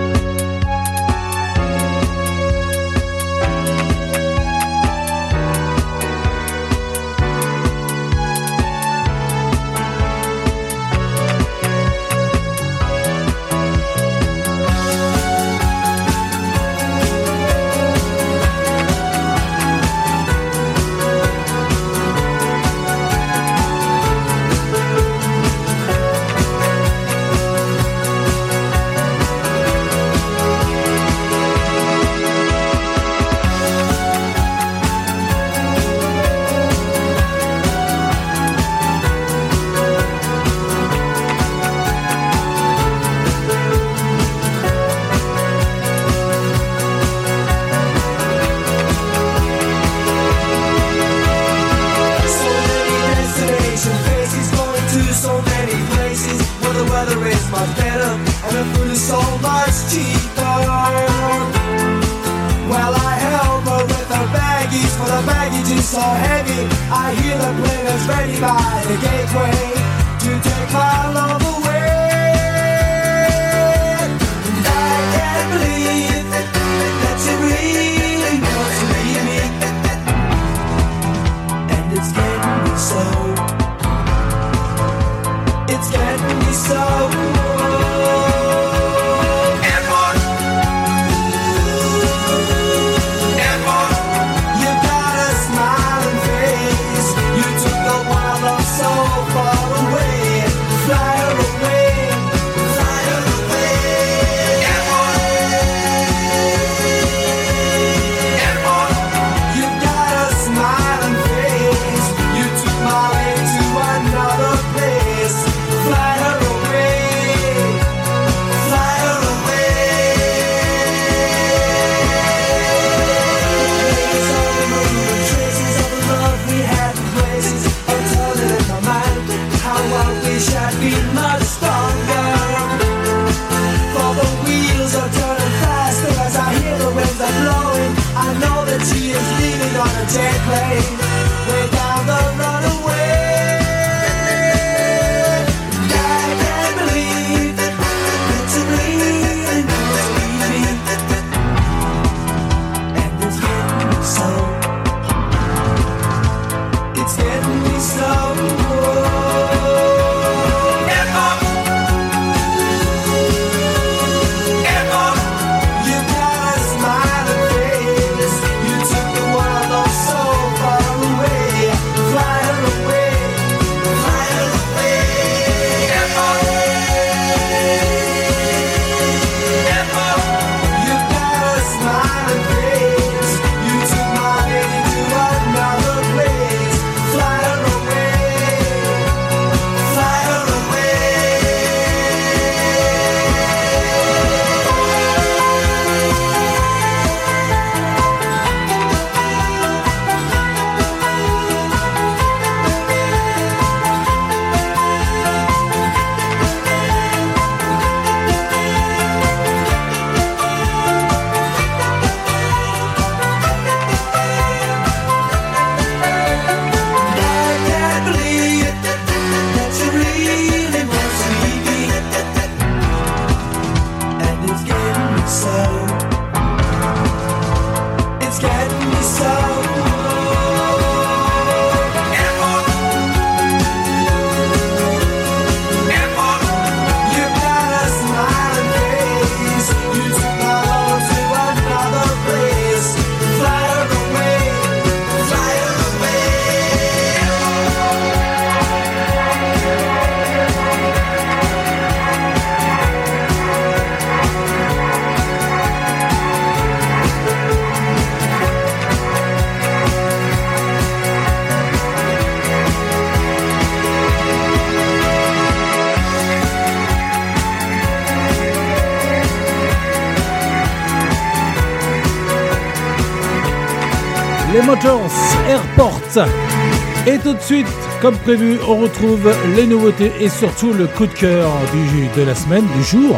[277.49, 277.67] Suite,
[277.99, 282.35] comme prévu, on retrouve les nouveautés et surtout le coup de cœur du, de la
[282.35, 283.17] semaine, du jour,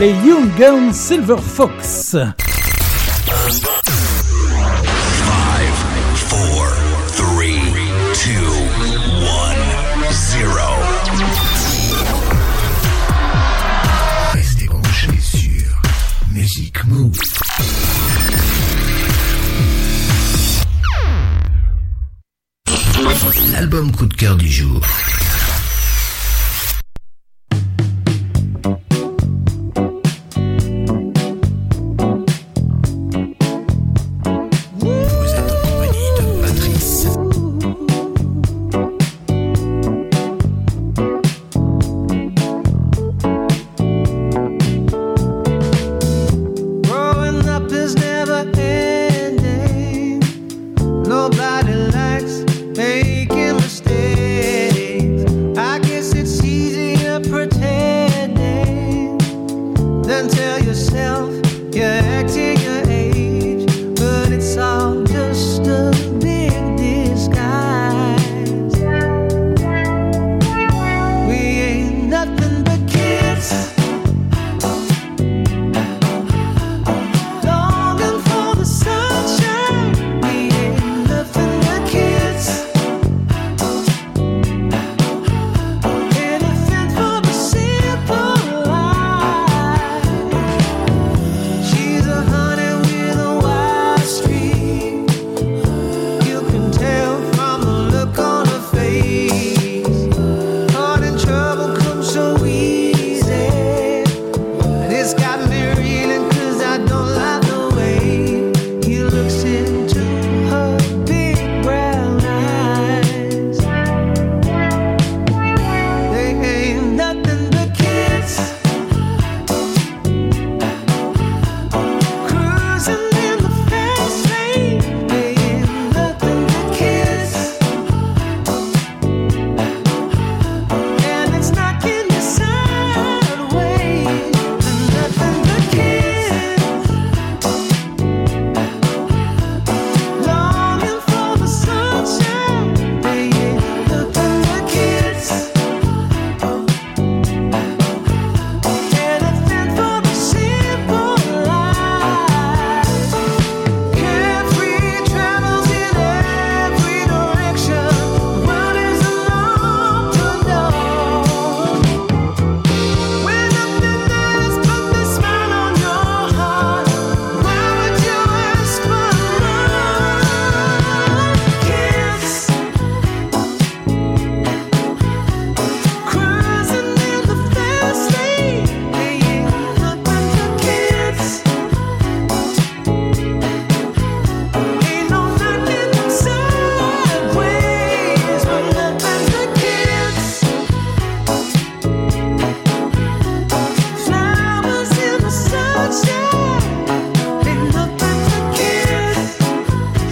[0.00, 2.16] les Young Guns Silver Fox.
[6.14, 6.66] Four,
[7.14, 7.60] three,
[8.14, 8.48] two,
[9.20, 9.58] one,
[10.12, 10.70] zero.
[14.32, 15.82] Restez branchés sur
[16.32, 17.18] Music Move.
[23.52, 24.82] L'album coup de cœur du jour.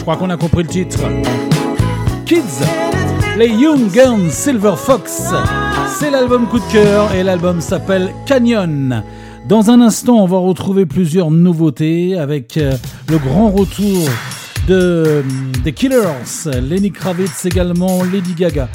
[0.07, 1.01] Crois qu'on a compris le titre.
[2.27, 2.63] Kids,
[3.37, 5.33] les Young Guns Silver Fox.
[5.99, 9.03] C'est l'album coup de cœur et l'album s'appelle Canyon.
[9.49, 12.75] Dans un instant, on va retrouver plusieurs nouveautés avec euh,
[13.09, 14.09] le grand retour
[14.69, 15.23] de euh,
[15.65, 18.69] The Killers, Lenny Kravitz également, Lady Gaga.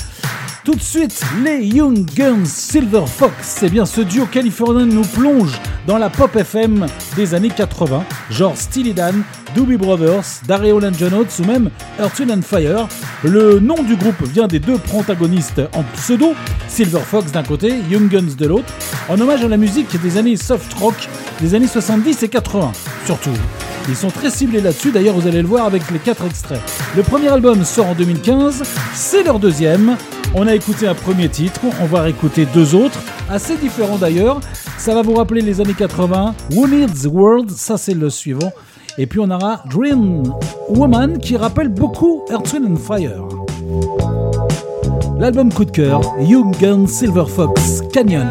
[0.65, 3.61] Tout de suite, les Young Guns Silver Fox.
[3.63, 8.57] Eh bien, ce duo californien nous plonge dans la pop FM des années 80, genre
[8.57, 9.23] Steely Dan,
[9.55, 11.69] Doobie Brothers, John Oates ou même
[11.99, 12.87] Earth, Wind and Fire.
[13.23, 16.33] Le nom du groupe vient des deux protagonistes en pseudo,
[16.67, 18.73] Silver Fox d'un côté, Young Guns de l'autre,
[19.09, 21.09] en hommage à la musique des années soft rock
[21.41, 22.71] des années 70 et 80,
[23.05, 23.31] surtout.
[23.89, 26.61] Ils sont très ciblés là-dessus, d'ailleurs vous allez le voir avec les quatre extraits.
[26.95, 28.63] Le premier album sort en 2015,
[28.93, 29.97] c'est leur deuxième.
[30.33, 32.99] On a écouté un premier titre, on va réécouter deux autres,
[33.29, 34.39] assez différents d'ailleurs.
[34.77, 36.35] Ça va vous rappeler les années 80.
[36.51, 38.53] Who Needs World, ça c'est le suivant.
[38.97, 40.23] Et puis on aura Dream
[40.69, 43.27] Woman qui rappelle beaucoup Earth, and Fire.
[45.17, 48.27] L'album coup de cœur, Young Gun Silver Fox Canyon.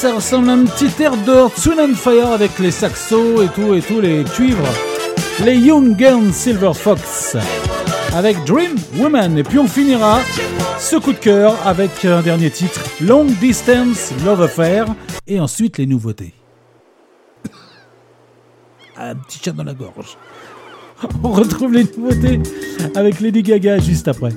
[0.00, 3.82] ça ressemble à un petit air de Tsunan Fire avec les saxos et tout, et
[3.82, 4.66] tous les cuivres.
[5.44, 7.36] Les Young Guns Silver Fox
[8.14, 9.36] avec Dream Woman.
[9.36, 10.20] Et puis on finira
[10.78, 14.86] ce coup de cœur avec un dernier titre, Long Distance Love Affair,
[15.26, 16.32] et ensuite les nouveautés.
[18.96, 20.16] Un petit chat dans la gorge.
[21.22, 22.40] On retrouve les nouveautés
[22.94, 24.32] avec Lady Gaga juste après.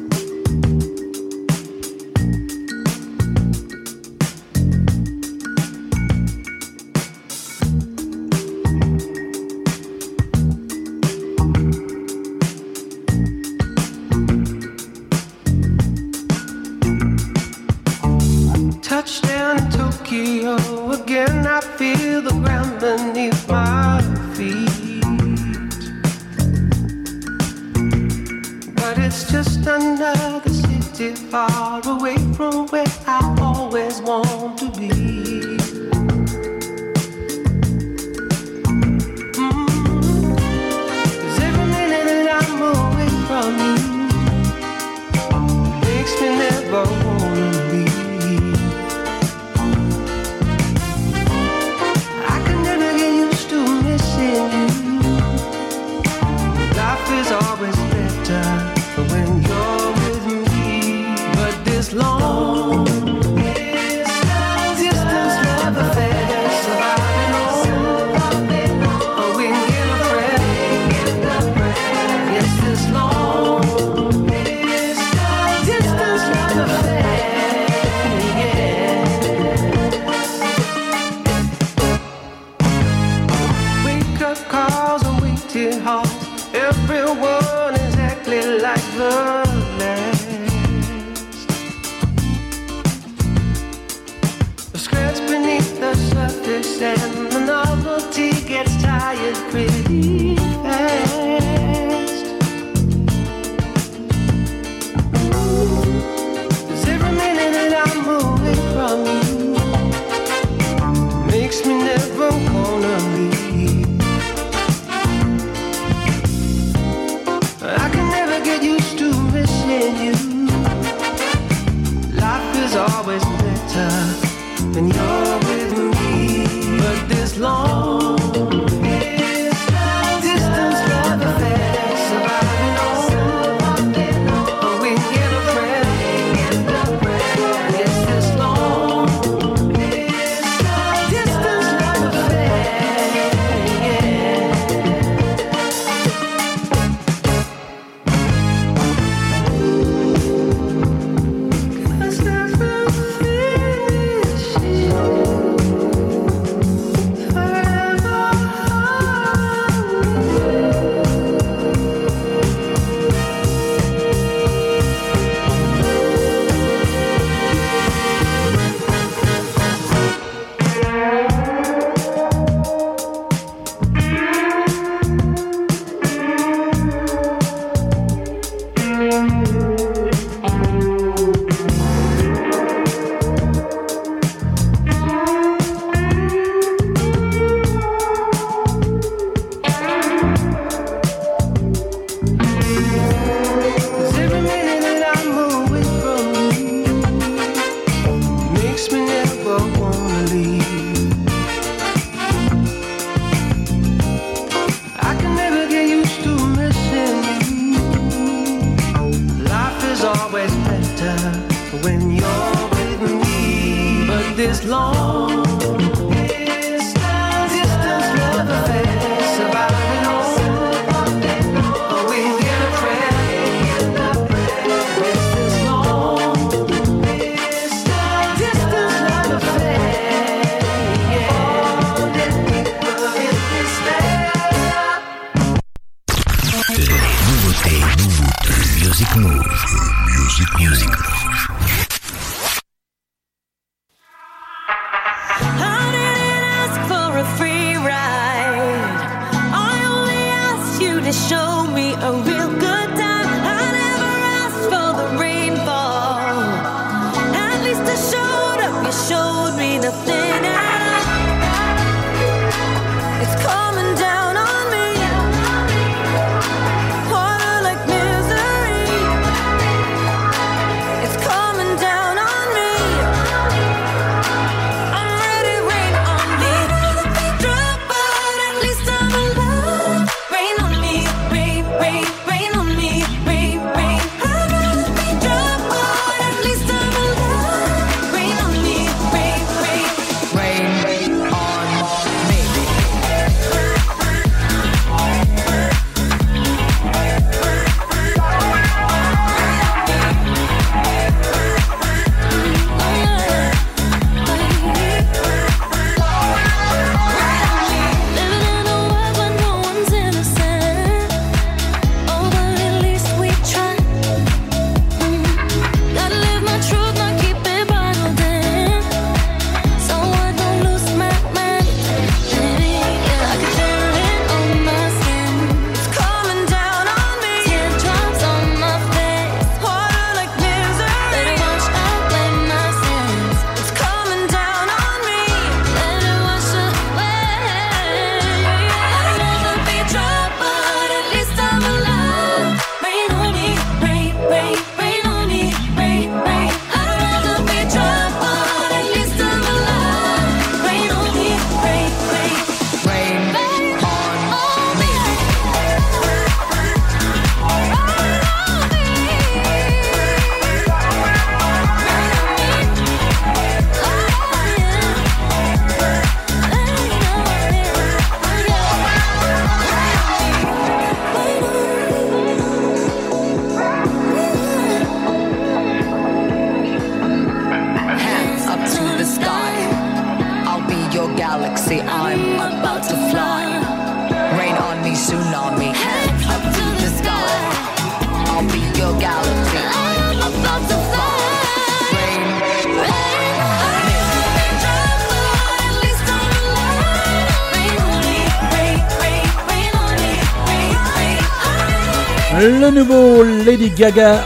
[403.45, 404.23] Lady Gaga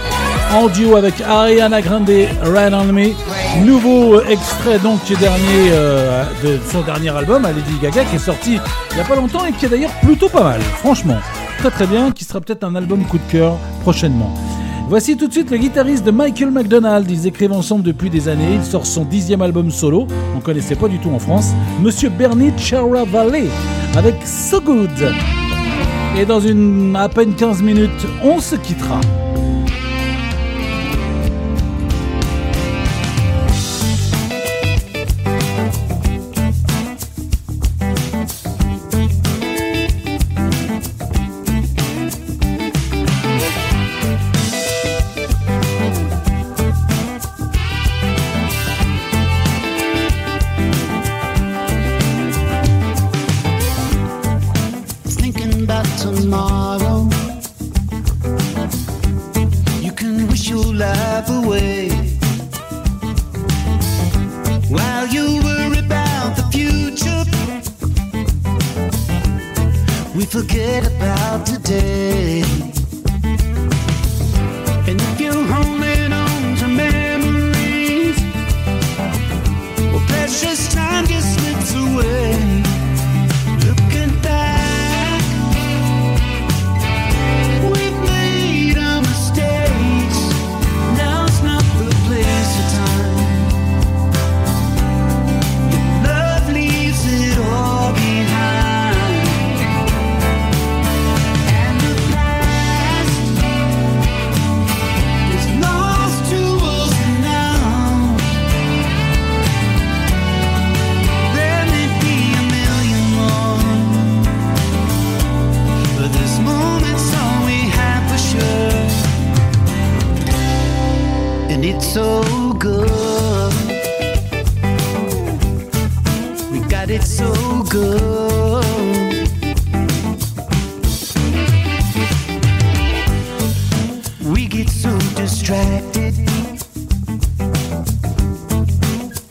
[0.53, 3.10] en duo avec Ariana Grande, Ride on Me.
[3.65, 8.60] Nouveau extrait donc euh, de son dernier album Lady Gaga qui est sorti
[8.91, 11.18] il n'y a pas longtemps et qui est d'ailleurs plutôt pas mal, franchement.
[11.57, 14.34] Très très bien, qui sera peut-être un album coup de cœur prochainement.
[14.89, 17.10] Voici tout de suite le guitariste de Michael McDonald.
[17.10, 18.53] Ils écrivent ensemble depuis des années.
[18.53, 20.07] Il sort son dixième album solo.
[20.35, 21.52] On connaissait pas du tout en France.
[21.81, 22.53] Monsieur Bernie
[23.11, 23.48] Valley
[23.98, 24.89] avec So Good.
[26.19, 28.99] Et dans une à peine 15 minutes, on se quittera.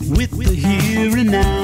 [0.08, 1.55] With the here and now.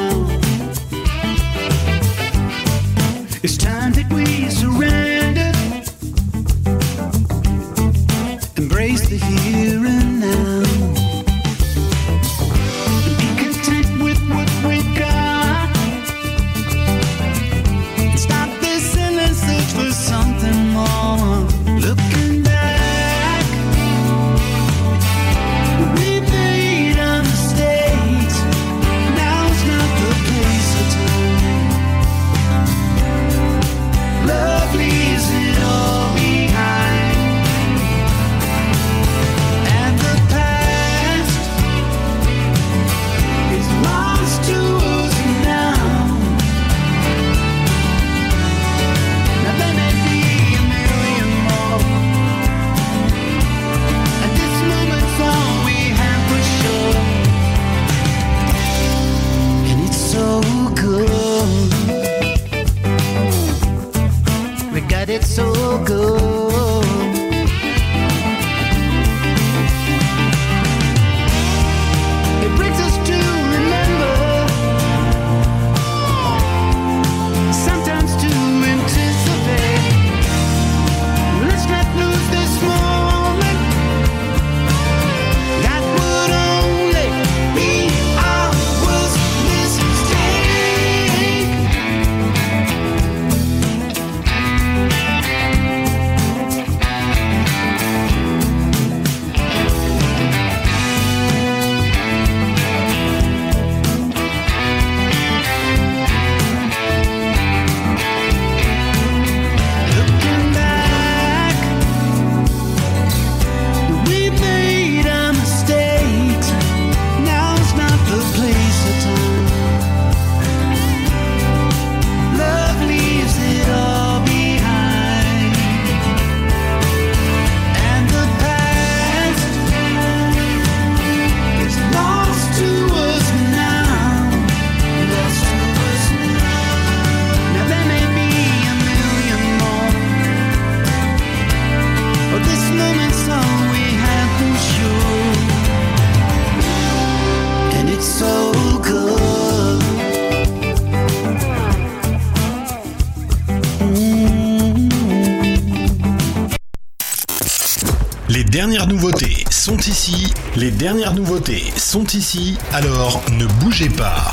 [160.83, 162.59] Dernières nouveautés sont ici.
[162.73, 164.32] Alors ne bougez pas.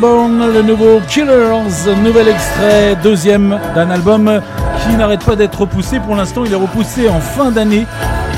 [0.00, 4.40] Bone, le nouveau Killers, nouvel extrait, deuxième d'un album
[4.82, 6.00] qui n'arrête pas d'être repoussé.
[6.00, 7.86] Pour l'instant, il est repoussé en fin d'année.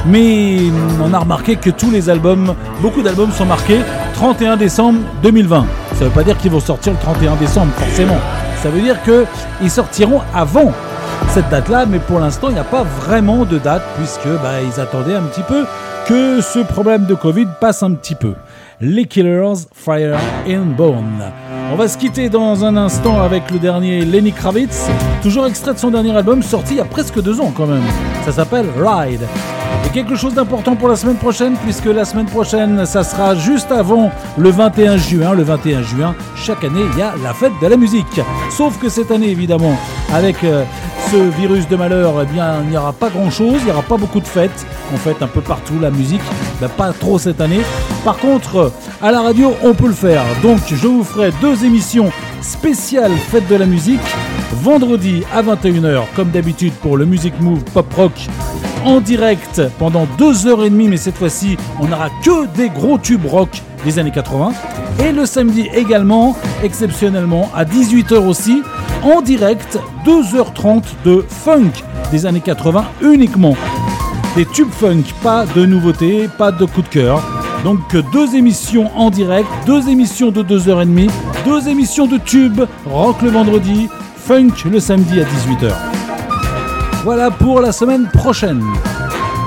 [0.05, 0.57] Mais
[1.01, 3.79] on a remarqué que tous les albums, beaucoup d'albums sont marqués
[4.15, 5.65] 31 décembre 2020.
[5.95, 8.19] Ça ne veut pas dire qu'ils vont sortir le 31 décembre, forcément.
[8.61, 10.73] Ça veut dire qu'ils sortiront avant
[11.29, 14.81] cette date-là, mais pour l'instant, il n'y a pas vraiment de date, puisque bah, ils
[14.81, 15.65] attendaient un petit peu
[16.09, 18.35] que ce problème de Covid passe un petit peu.
[18.81, 20.19] Les Killers, Fire
[20.49, 21.23] and Bone.
[21.73, 24.91] On va se quitter dans un instant avec le dernier Lenny Kravitz,
[25.23, 27.83] toujours extrait de son dernier album sorti il y a presque deux ans quand même.
[28.27, 29.23] Ça s'appelle Ride.
[29.87, 33.73] Et quelque chose d'important pour la semaine prochaine, puisque la semaine prochaine, ça sera juste
[33.73, 35.33] avant le 21 juin.
[35.33, 38.21] Le 21 juin, chaque année, il y a la fête de la musique.
[38.51, 39.75] Sauf que cette année, évidemment,
[40.13, 40.65] avec euh,
[41.11, 43.97] ce virus de malheur, eh bien, il n'y aura pas grand-chose, il n'y aura pas
[43.97, 44.67] beaucoup de fêtes.
[44.93, 46.21] On fête un peu partout la musique,
[46.61, 47.63] ben, pas trop cette année.
[48.05, 48.73] Par contre,
[49.03, 50.23] à la radio, on peut le faire.
[50.43, 52.11] Donc je vous ferai deux émissions
[52.41, 54.01] spéciales fête de la musique.
[54.53, 58.13] Vendredi à 21h, comme d'habitude pour le Music Move Pop Rock
[58.85, 63.99] en direct pendant 2h30, mais cette fois-ci, on n'aura que des gros tubes rock des
[63.99, 64.53] années 80.
[65.05, 68.63] Et le samedi également, exceptionnellement, à 18h aussi,
[69.03, 71.71] en direct, 2h30 de funk
[72.11, 73.57] des années 80 uniquement.
[74.37, 77.42] Des tubes funk, pas de nouveautés, pas de coup de cœur.
[77.65, 81.11] Donc euh, deux émissions en direct, deux émissions de 2h30,
[81.45, 82.63] deux émissions de tube.
[82.87, 85.73] rock le vendredi, funk le samedi à 18h.
[87.05, 88.63] Voilà pour la semaine prochaine.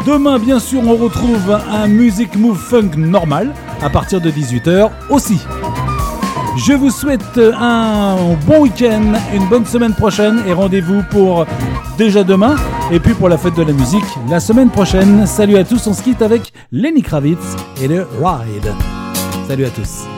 [0.05, 5.39] Demain, bien sûr, on retrouve un Music Move Funk normal à partir de 18h aussi.
[6.57, 8.15] Je vous souhaite un
[8.45, 11.45] bon week-end, une bonne semaine prochaine et rendez-vous pour
[11.97, 12.55] déjà demain
[12.91, 15.25] et puis pour la fête de la musique la semaine prochaine.
[15.25, 18.73] Salut à tous, on se quitte avec Lenny Kravitz et le Ride.
[19.47, 20.14] Salut à tous.